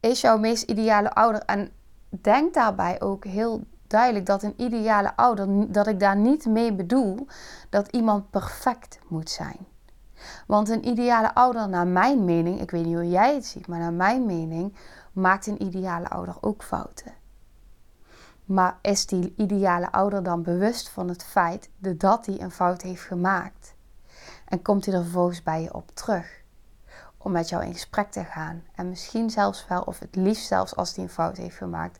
is 0.00 0.20
jouw 0.20 0.38
meest 0.38 0.62
ideale 0.62 1.12
ouder? 1.12 1.42
En 1.42 1.72
denk 2.08 2.54
daarbij 2.54 3.00
ook 3.00 3.24
heel 3.24 3.66
duidelijk 3.90 4.26
dat 4.26 4.42
een 4.42 4.54
ideale 4.56 5.16
ouder, 5.16 5.72
dat 5.72 5.86
ik 5.86 6.00
daar 6.00 6.16
niet 6.16 6.46
mee 6.46 6.72
bedoel 6.72 7.26
dat 7.70 7.88
iemand 7.88 8.30
perfect 8.30 8.98
moet 9.08 9.30
zijn. 9.30 9.66
Want 10.46 10.68
een 10.68 10.88
ideale 10.88 11.34
ouder, 11.34 11.68
naar 11.68 11.86
mijn 11.86 12.24
mening, 12.24 12.60
ik 12.60 12.70
weet 12.70 12.84
niet 12.84 12.94
hoe 12.94 13.08
jij 13.08 13.34
het 13.34 13.46
ziet, 13.46 13.66
maar 13.66 13.78
naar 13.78 13.92
mijn 13.92 14.26
mening, 14.26 14.76
maakt 15.12 15.46
een 15.46 15.62
ideale 15.62 16.08
ouder 16.08 16.36
ook 16.40 16.62
fouten. 16.62 17.12
Maar 18.44 18.78
is 18.82 19.06
die 19.06 19.34
ideale 19.36 19.92
ouder 19.92 20.22
dan 20.22 20.42
bewust 20.42 20.88
van 20.88 21.08
het 21.08 21.24
feit 21.24 21.70
dat 21.78 22.26
hij 22.26 22.40
een 22.40 22.50
fout 22.50 22.82
heeft 22.82 23.02
gemaakt? 23.02 23.74
En 24.44 24.62
komt 24.62 24.84
hij 24.84 24.94
er 24.94 25.02
vervolgens 25.02 25.42
bij 25.42 25.62
je 25.62 25.74
op 25.74 25.90
terug? 25.94 26.42
Om 27.18 27.32
met 27.32 27.48
jou 27.48 27.64
in 27.64 27.72
gesprek 27.72 28.10
te 28.10 28.24
gaan. 28.24 28.62
En 28.74 28.88
misschien 28.88 29.30
zelfs 29.30 29.66
wel, 29.68 29.82
of 29.82 29.98
het 29.98 30.16
liefst 30.16 30.46
zelfs 30.46 30.76
als 30.76 30.94
hij 30.94 31.04
een 31.04 31.10
fout 31.10 31.36
heeft 31.36 31.56
gemaakt, 31.56 31.98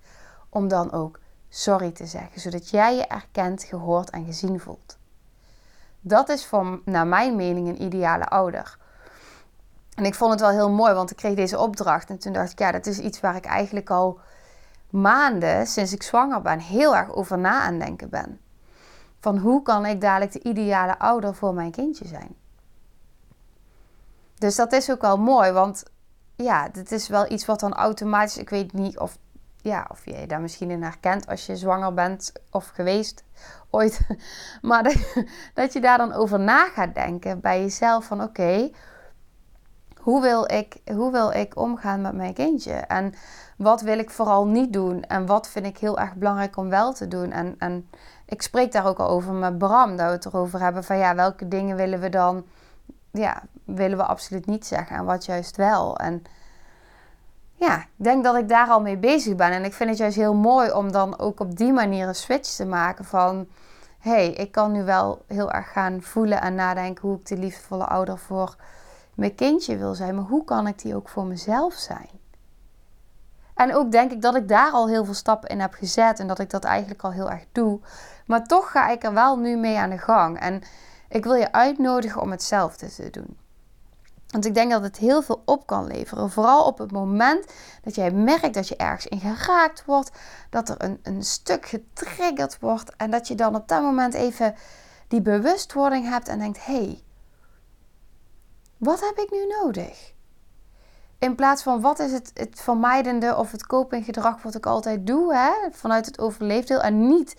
om 0.48 0.68
dan 0.68 0.92
ook 0.92 1.18
sorry 1.48 1.90
te 1.90 2.06
zeggen. 2.06 2.40
Zodat 2.40 2.70
jij 2.70 2.96
je 2.96 3.06
erkend, 3.06 3.62
gehoord 3.62 4.10
en 4.10 4.24
gezien 4.24 4.60
voelt. 4.60 4.98
Dat 6.00 6.28
is 6.28 6.46
voor, 6.46 6.80
naar 6.84 7.06
mijn 7.06 7.36
mening, 7.36 7.68
een 7.68 7.82
ideale 7.82 8.26
ouder. 8.26 8.78
En 9.94 10.04
ik 10.04 10.14
vond 10.14 10.30
het 10.30 10.40
wel 10.40 10.50
heel 10.50 10.70
mooi, 10.70 10.92
want 10.92 11.10
ik 11.10 11.16
kreeg 11.16 11.34
deze 11.34 11.58
opdracht. 11.58 12.10
En 12.10 12.18
toen 12.18 12.32
dacht 12.32 12.52
ik, 12.52 12.58
ja, 12.58 12.72
dat 12.72 12.86
is 12.86 12.98
iets 12.98 13.20
waar 13.20 13.36
ik 13.36 13.44
eigenlijk 13.44 13.90
al 13.90 14.20
maanden 14.90 15.66
sinds 15.66 15.92
ik 15.92 16.02
zwanger 16.02 16.42
ben 16.42 16.58
heel 16.58 16.96
erg 16.96 17.12
over 17.14 17.38
na 17.38 17.60
aan 17.60 17.78
denken 17.78 18.08
ben. 18.08 18.40
Van 19.20 19.38
hoe 19.38 19.62
kan 19.62 19.86
ik 19.86 20.00
dadelijk 20.00 20.32
de 20.32 20.42
ideale 20.42 20.98
ouder 20.98 21.34
voor 21.34 21.54
mijn 21.54 21.70
kindje 21.70 22.06
zijn? 22.06 22.36
Dus 24.34 24.56
dat 24.56 24.72
is 24.72 24.90
ook 24.90 25.00
wel 25.00 25.18
mooi, 25.18 25.52
want 25.52 25.82
ja, 26.36 26.68
dit 26.68 26.92
is 26.92 27.08
wel 27.08 27.30
iets 27.30 27.46
wat 27.46 27.60
dan 27.60 27.74
automatisch, 27.74 28.38
ik 28.38 28.50
weet 28.50 28.72
niet 28.72 28.98
of, 28.98 29.18
ja, 29.62 29.86
of 29.90 30.04
je 30.04 30.26
daar 30.26 30.40
misschien 30.40 30.70
in 30.70 30.82
herkent 30.82 31.26
als 31.26 31.46
je 31.46 31.56
zwanger 31.56 31.94
bent 31.94 32.32
of 32.50 32.68
geweest 32.68 33.24
ooit. 33.70 34.00
Maar 34.62 34.82
dat, 35.54 35.72
je 35.72 35.80
daar 35.80 35.98
dan 35.98 36.12
over 36.12 36.40
na 36.40 36.68
gaat 36.68 36.94
denken 36.94 37.40
bij 37.40 37.60
jezelf 37.60 38.04
van 38.04 38.22
oké, 38.22 38.70
hoe, 39.96 40.22
wil 40.22 40.52
ik, 40.52 40.76
hoe 40.92 41.12
wil 41.12 41.30
ik 41.30 41.56
omgaan 41.56 42.00
met 42.00 42.14
mijn 42.14 42.34
kindje? 42.34 42.72
En 42.72 43.14
wat 43.56 43.80
wil 43.80 43.98
ik 43.98 44.10
vooral 44.10 44.46
niet 44.46 44.72
doen? 44.72 45.02
En 45.02 45.26
wat 45.26 45.48
vind 45.48 45.66
ik 45.66 45.78
heel 45.78 45.98
erg 45.98 46.14
belangrijk 46.14 46.56
om 46.56 46.68
wel 46.68 46.92
te 46.92 47.08
doen? 47.08 47.32
En, 47.32 47.54
en 47.58 47.90
ik 48.26 48.42
spreek 48.42 48.72
daar 48.72 48.86
ook 48.86 48.98
al 48.98 49.08
over 49.08 49.32
met 49.32 49.58
Bram, 49.58 49.96
dat 49.96 50.06
we 50.06 50.12
het 50.12 50.26
erover 50.26 50.60
hebben 50.60 50.84
van 50.84 50.98
ja, 50.98 51.14
welke 51.14 51.48
dingen 51.48 51.76
willen 51.76 52.00
we 52.00 52.08
dan, 52.08 52.44
ja, 53.10 53.42
willen 53.64 53.96
we 53.96 54.04
absoluut 54.04 54.46
niet 54.46 54.66
zeggen 54.66 54.96
en 54.96 55.04
wat 55.04 55.24
juist 55.24 55.56
wel. 55.56 55.96
En 55.96 56.22
ja, 57.58 57.78
ik 57.78 58.04
denk 58.04 58.24
dat 58.24 58.36
ik 58.36 58.48
daar 58.48 58.68
al 58.68 58.80
mee 58.80 58.96
bezig 58.96 59.36
ben. 59.36 59.50
En 59.50 59.64
ik 59.64 59.72
vind 59.72 59.88
het 59.88 59.98
juist 59.98 60.16
heel 60.16 60.34
mooi 60.34 60.72
om 60.72 60.92
dan 60.92 61.18
ook 61.18 61.40
op 61.40 61.56
die 61.56 61.72
manier 61.72 62.08
een 62.08 62.14
switch 62.14 62.50
te 62.50 62.66
maken 62.66 63.04
van 63.04 63.46
hé, 63.98 64.10
hey, 64.10 64.30
ik 64.30 64.52
kan 64.52 64.72
nu 64.72 64.84
wel 64.84 65.24
heel 65.26 65.52
erg 65.52 65.72
gaan 65.72 66.02
voelen 66.02 66.40
en 66.40 66.54
nadenken 66.54 67.08
hoe 67.08 67.18
ik 67.18 67.26
de 67.26 67.36
liefdevolle 67.36 67.84
ouder 67.84 68.18
voor 68.18 68.56
mijn 69.14 69.34
kindje 69.34 69.76
wil 69.76 69.94
zijn, 69.94 70.14
maar 70.14 70.24
hoe 70.24 70.44
kan 70.44 70.66
ik 70.66 70.78
die 70.78 70.94
ook 70.94 71.08
voor 71.08 71.24
mezelf 71.24 71.74
zijn? 71.74 72.10
En 73.54 73.74
ook 73.74 73.92
denk 73.92 74.12
ik 74.12 74.22
dat 74.22 74.34
ik 74.34 74.48
daar 74.48 74.70
al 74.70 74.88
heel 74.88 75.04
veel 75.04 75.14
stappen 75.14 75.48
in 75.48 75.60
heb 75.60 75.74
gezet 75.74 76.20
en 76.20 76.26
dat 76.26 76.38
ik 76.38 76.50
dat 76.50 76.64
eigenlijk 76.64 77.02
al 77.02 77.12
heel 77.12 77.30
erg 77.30 77.44
doe. 77.52 77.80
Maar 78.26 78.46
toch 78.46 78.70
ga 78.70 78.88
ik 78.88 79.04
er 79.04 79.12
wel 79.12 79.38
nu 79.38 79.56
mee 79.56 79.78
aan 79.78 79.90
de 79.90 79.98
gang. 79.98 80.40
En 80.40 80.62
ik 81.08 81.24
wil 81.24 81.34
je 81.34 81.52
uitnodigen 81.52 82.20
om 82.20 82.30
hetzelfde 82.30 82.94
te 82.94 83.10
doen. 83.10 83.36
Want 84.28 84.44
ik 84.44 84.54
denk 84.54 84.70
dat 84.70 84.82
het 84.82 84.96
heel 84.96 85.22
veel 85.22 85.42
op 85.44 85.66
kan 85.66 85.86
leveren. 85.86 86.30
Vooral 86.30 86.64
op 86.64 86.78
het 86.78 86.92
moment 86.92 87.52
dat 87.82 87.94
jij 87.94 88.10
merkt 88.10 88.54
dat 88.54 88.68
je 88.68 88.76
ergens 88.76 89.06
in 89.06 89.20
geraakt 89.20 89.84
wordt. 89.84 90.10
Dat 90.50 90.68
er 90.68 90.74
een, 90.78 90.98
een 91.02 91.22
stuk 91.22 91.66
getriggerd 91.66 92.58
wordt. 92.58 92.96
En 92.96 93.10
dat 93.10 93.28
je 93.28 93.34
dan 93.34 93.54
op 93.54 93.68
dat 93.68 93.82
moment 93.82 94.14
even 94.14 94.54
die 95.08 95.22
bewustwording 95.22 96.08
hebt 96.08 96.28
en 96.28 96.38
denkt: 96.38 96.64
hé, 96.64 96.74
hey, 96.74 97.02
wat 98.76 99.00
heb 99.00 99.18
ik 99.18 99.30
nu 99.30 99.46
nodig? 99.62 100.12
In 101.18 101.34
plaats 101.34 101.62
van 101.62 101.80
wat 101.80 101.98
is 101.98 102.12
het, 102.12 102.30
het 102.34 102.60
vermijdende 102.60 103.36
of 103.36 103.52
het 103.52 103.66
copinggedrag 103.66 104.42
wat 104.42 104.54
ik 104.54 104.66
altijd 104.66 105.06
doe, 105.06 105.34
hè? 105.34 105.52
vanuit 105.70 106.06
het 106.06 106.18
overleefdeel. 106.18 106.80
En 106.80 107.08
niet 107.08 107.36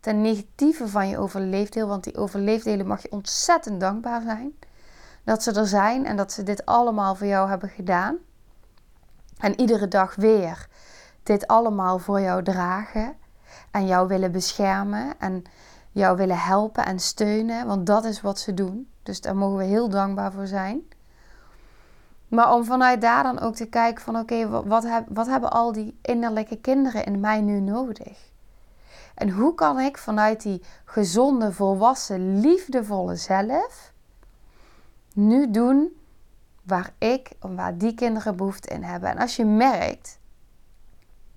ten 0.00 0.20
negatieve 0.20 0.88
van 0.88 1.08
je 1.08 1.18
overleefdeel, 1.18 1.88
want 1.88 2.04
die 2.04 2.16
overleefdelen 2.16 2.86
mag 2.86 3.02
je 3.02 3.10
ontzettend 3.10 3.80
dankbaar 3.80 4.22
zijn. 4.22 4.58
Dat 5.28 5.42
ze 5.42 5.52
er 5.52 5.66
zijn 5.66 6.06
en 6.06 6.16
dat 6.16 6.32
ze 6.32 6.42
dit 6.42 6.66
allemaal 6.66 7.14
voor 7.14 7.26
jou 7.26 7.48
hebben 7.48 7.68
gedaan. 7.68 8.16
En 9.38 9.60
iedere 9.60 9.88
dag 9.88 10.14
weer 10.14 10.68
dit 11.22 11.46
allemaal 11.46 11.98
voor 11.98 12.20
jou 12.20 12.42
dragen. 12.42 13.16
En 13.70 13.86
jou 13.86 14.08
willen 14.08 14.32
beschermen 14.32 15.14
en 15.18 15.42
jou 15.92 16.16
willen 16.16 16.38
helpen 16.38 16.84
en 16.84 16.98
steunen. 16.98 17.66
Want 17.66 17.86
dat 17.86 18.04
is 18.04 18.20
wat 18.20 18.38
ze 18.38 18.54
doen. 18.54 18.90
Dus 19.02 19.20
daar 19.20 19.36
mogen 19.36 19.56
we 19.56 19.64
heel 19.64 19.88
dankbaar 19.88 20.32
voor 20.32 20.46
zijn. 20.46 20.82
Maar 22.28 22.54
om 22.54 22.64
vanuit 22.64 23.00
daar 23.00 23.22
dan 23.22 23.40
ook 23.40 23.54
te 23.54 23.68
kijken 23.68 24.04
van 24.04 24.18
oké, 24.18 24.64
wat, 24.66 24.82
heb, 24.82 25.04
wat 25.08 25.26
hebben 25.26 25.50
al 25.50 25.72
die 25.72 25.98
innerlijke 26.02 26.56
kinderen 26.56 27.04
in 27.04 27.20
mij 27.20 27.40
nu 27.40 27.60
nodig? 27.60 28.30
En 29.14 29.30
hoe 29.30 29.54
kan 29.54 29.80
ik 29.80 29.98
vanuit 29.98 30.42
die 30.42 30.62
gezonde, 30.84 31.52
volwassen, 31.52 32.40
liefdevolle 32.40 33.16
zelf 33.16 33.96
nu 35.18 35.50
doen 35.50 35.96
waar 36.62 36.92
ik, 36.98 37.30
waar 37.40 37.78
die 37.78 37.94
kinderen 37.94 38.36
behoefte 38.36 38.68
in 38.68 38.82
hebben? 38.82 39.10
En 39.10 39.18
als 39.18 39.36
je 39.36 39.44
merkt 39.44 40.18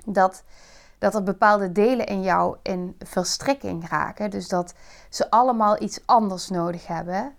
dat, 0.06 0.44
dat 0.98 1.16
er 1.16 1.24
bepaalde 1.24 1.72
delen 1.72 2.06
in 2.06 2.22
jou 2.22 2.58
in 2.62 2.96
verstrikking 3.00 3.90
raken, 3.90 4.30
dus 4.30 4.48
dat 4.48 4.74
ze 5.10 5.30
allemaal 5.30 5.82
iets 5.82 6.00
anders 6.06 6.50
nodig 6.50 6.88
hebben, 6.88 7.36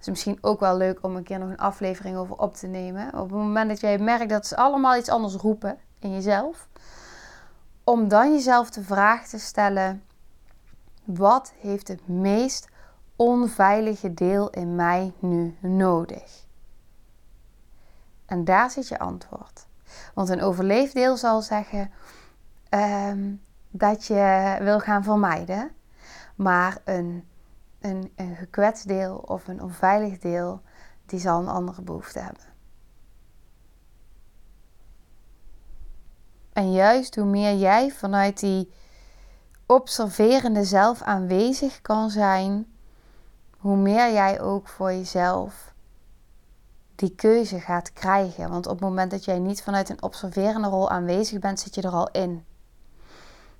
is 0.00 0.08
misschien 0.08 0.38
ook 0.40 0.60
wel 0.60 0.76
leuk 0.76 0.98
om 1.02 1.16
een 1.16 1.22
keer 1.22 1.38
nog 1.38 1.48
een 1.48 1.56
aflevering 1.56 2.16
over 2.16 2.36
op 2.36 2.54
te 2.54 2.66
nemen. 2.66 3.06
Op 3.06 3.30
het 3.30 3.38
moment 3.38 3.68
dat 3.68 3.80
jij 3.80 3.98
merkt 3.98 4.28
dat 4.28 4.46
ze 4.46 4.56
allemaal 4.56 4.96
iets 4.96 5.08
anders 5.08 5.34
roepen 5.34 5.78
in 5.98 6.12
jezelf. 6.12 6.68
Om 7.84 8.08
dan 8.08 8.32
jezelf 8.32 8.70
de 8.70 8.82
vraag 8.82 9.26
te 9.26 9.38
stellen: 9.38 10.04
wat 11.04 11.52
heeft 11.58 11.88
het 11.88 12.08
meest 12.08 12.68
onveilige 13.16 14.14
deel 14.14 14.50
in 14.50 14.74
mij 14.74 15.12
nu 15.18 15.56
nodig? 15.60 16.44
En 18.26 18.44
daar 18.44 18.70
zit 18.70 18.88
je 18.88 18.98
antwoord. 18.98 19.66
Want 20.14 20.28
een 20.28 20.42
overleefdeel 20.42 21.16
zal 21.16 21.42
zeggen 21.42 21.90
ehm, 22.68 23.32
dat 23.70 24.06
je 24.06 24.56
wil 24.60 24.80
gaan 24.80 25.04
vermijden. 25.04 25.70
Maar 26.34 26.78
een 26.84 27.24
een, 27.84 28.12
een 28.16 28.36
gekwetst 28.36 28.88
deel 28.88 29.16
of 29.16 29.48
een 29.48 29.62
onveilig 29.62 30.18
deel, 30.18 30.62
die 31.06 31.20
zal 31.20 31.40
een 31.40 31.48
andere 31.48 31.82
behoefte 31.82 32.18
hebben. 32.18 32.42
En 36.52 36.72
juist 36.72 37.14
hoe 37.14 37.24
meer 37.24 37.54
jij 37.54 37.90
vanuit 37.90 38.40
die 38.40 38.72
observerende 39.66 40.64
zelf 40.64 41.02
aanwezig 41.02 41.80
kan 41.80 42.10
zijn, 42.10 42.73
hoe 43.64 43.76
meer 43.76 44.12
jij 44.12 44.40
ook 44.40 44.68
voor 44.68 44.92
jezelf 44.92 45.74
die 46.94 47.14
keuze 47.14 47.60
gaat 47.60 47.92
krijgen. 47.92 48.50
Want 48.50 48.66
op 48.66 48.72
het 48.72 48.80
moment 48.80 49.10
dat 49.10 49.24
jij 49.24 49.38
niet 49.38 49.62
vanuit 49.62 49.88
een 49.88 50.02
observerende 50.02 50.68
rol 50.68 50.90
aanwezig 50.90 51.38
bent, 51.38 51.60
zit 51.60 51.74
je 51.74 51.82
er 51.82 51.92
al 51.92 52.10
in. 52.10 52.44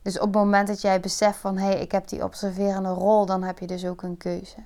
Dus 0.03 0.19
op 0.19 0.27
het 0.27 0.35
moment 0.35 0.67
dat 0.69 0.81
jij 0.81 1.01
beseft 1.01 1.39
van 1.39 1.57
hé, 1.57 1.67
hey, 1.67 1.81
ik 1.81 1.93
heb 1.93 2.09
die 2.09 2.25
observerende 2.25 2.89
rol, 2.89 3.27
dan 3.27 3.43
heb 3.43 3.59
je 3.59 3.67
dus 3.67 3.87
ook 3.87 4.03
een 4.03 4.17
keuze. 4.17 4.57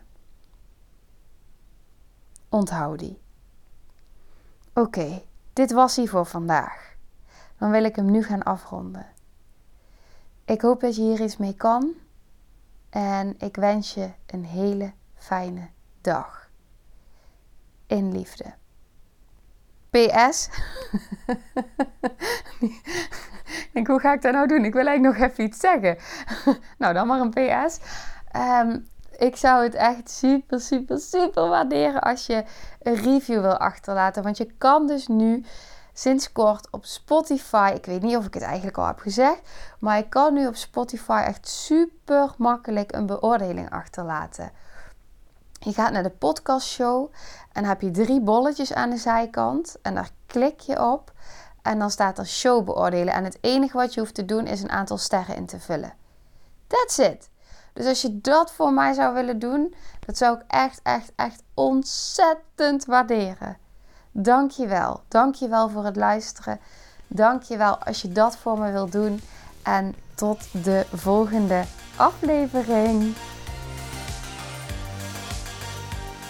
Onthoud 2.49 2.99
die. 2.99 3.21
Oké, 4.73 5.23
dit 5.53 5.73
was 5.73 5.97
hij 5.97 6.07
voor 6.07 6.27
vandaag. 6.27 6.95
Dan 7.59 7.71
wil 7.71 7.85
ik 7.85 7.97
hem 7.97 8.11
nu 8.11 8.23
gaan 8.23 8.43
afronden. 8.43 9.07
Ik 10.45 10.61
hoop 10.61 10.81
dat 10.81 10.97
je 10.97 11.03
hier 11.03 11.21
iets 11.21 11.37
mee 11.37 11.55
kan. 11.55 11.93
En 12.91 13.35
ik 13.39 13.57
wens 13.57 13.95
je 13.95 14.11
een 14.27 14.45
hele 14.45 14.93
fijne 15.19 15.69
dag. 16.01 16.51
In 17.87 18.13
liefde. 18.13 18.55
PS. 19.91 20.49
denk, 23.73 23.87
hoe 23.91 24.01
ga 24.01 24.13
ik 24.13 24.23
dat 24.23 24.33
nou 24.33 24.47
doen? 24.47 24.65
Ik 24.65 24.73
wil 24.73 24.87
eigenlijk 24.87 25.19
nog 25.19 25.31
even 25.31 25.45
iets 25.45 25.61
zeggen. 25.61 25.99
nou, 26.79 26.95
dan 26.95 27.07
maar 27.07 27.21
een 27.21 27.31
PS. 27.31 27.79
Um, 28.37 28.87
ik 29.19 29.37
zou 29.37 29.63
het 29.63 29.75
echt 29.75 30.11
super, 30.11 30.61
super, 30.61 30.99
super 30.99 31.49
waarderen 31.49 32.01
als 32.01 32.27
je 32.27 32.45
een 32.83 32.95
review 32.95 33.41
wil 33.41 33.57
achterlaten. 33.57 34.23
Want 34.23 34.37
je 34.37 34.53
kan 34.59 34.87
dus 34.87 35.07
nu 35.07 35.45
sinds 35.93 36.33
kort 36.33 36.71
op 36.71 36.85
Spotify. 36.85 37.73
Ik 37.75 37.87
weet 37.87 38.03
niet 38.03 38.17
of 38.17 38.27
ik 38.27 38.35
het 38.35 38.43
eigenlijk 38.43 38.79
al 38.79 38.87
heb 38.87 38.99
gezegd. 38.99 39.41
Maar 39.79 39.97
je 39.97 40.09
kan 40.09 40.35
nu 40.35 40.47
op 40.47 40.57
Spotify 40.57 41.23
echt 41.27 41.49
super 41.49 42.35
makkelijk 42.37 42.95
een 42.95 43.07
beoordeling 43.07 43.71
achterlaten. 43.71 44.51
Je 45.59 45.73
gaat 45.73 45.93
naar 45.93 46.03
de 46.03 46.11
podcastshow 46.11 47.13
en 47.53 47.65
heb 47.65 47.81
je 47.81 47.91
drie 47.91 48.21
bolletjes 48.21 48.73
aan 48.73 48.91
de 48.91 48.97
zijkant. 48.97 49.77
En 49.83 49.95
daar 49.95 50.11
klik 50.27 50.61
je 50.61 50.83
op. 50.83 51.13
En 51.63 51.79
dan 51.79 51.91
staat 51.91 52.19
er 52.19 52.27
show 52.27 52.65
beoordelen. 52.65 53.15
En 53.15 53.25
het 53.25 53.39
enige 53.41 53.77
wat 53.77 53.95
je 53.95 54.01
hoeft 54.01 54.15
te 54.15 54.25
doen 54.25 54.47
is 54.47 54.63
een 54.63 54.71
aantal 54.71 54.99
sterren 54.99 55.37
in 55.37 55.47
te 55.47 55.61
vullen. 55.61 55.93
That's 56.67 56.99
it. 56.99 57.31
Dus 57.73 57.87
als 57.87 58.03
je 58.03 58.21
dat 58.21 58.53
voor 58.53 58.73
mij 58.73 58.93
zou 58.93 59.15
willen 59.15 59.39
doen, 59.39 59.75
dat 60.07 60.17
zou 60.17 60.37
ik 60.37 60.45
echt, 60.47 60.81
echt, 60.83 61.13
echt 61.17 61.43
ontzettend 61.55 62.85
waarderen. 62.85 63.57
Dank 64.13 64.51
je 64.51 64.67
wel. 64.67 65.03
Dank 65.09 65.35
je 65.35 65.49
wel 65.49 65.69
voor 65.69 65.85
het 65.85 65.97
luisteren. 65.97 66.61
Dank 67.07 67.43
je 67.43 67.57
wel 67.57 67.79
als 67.79 68.03
je 68.03 68.09
dat 68.09 68.37
voor 68.37 68.59
me 68.59 68.73
wilt 68.73 68.93
doen. 68.93 69.21
En 69.63 69.95
tot 70.15 70.65
de 70.65 70.87
volgende 70.93 71.65
aflevering. 71.97 73.15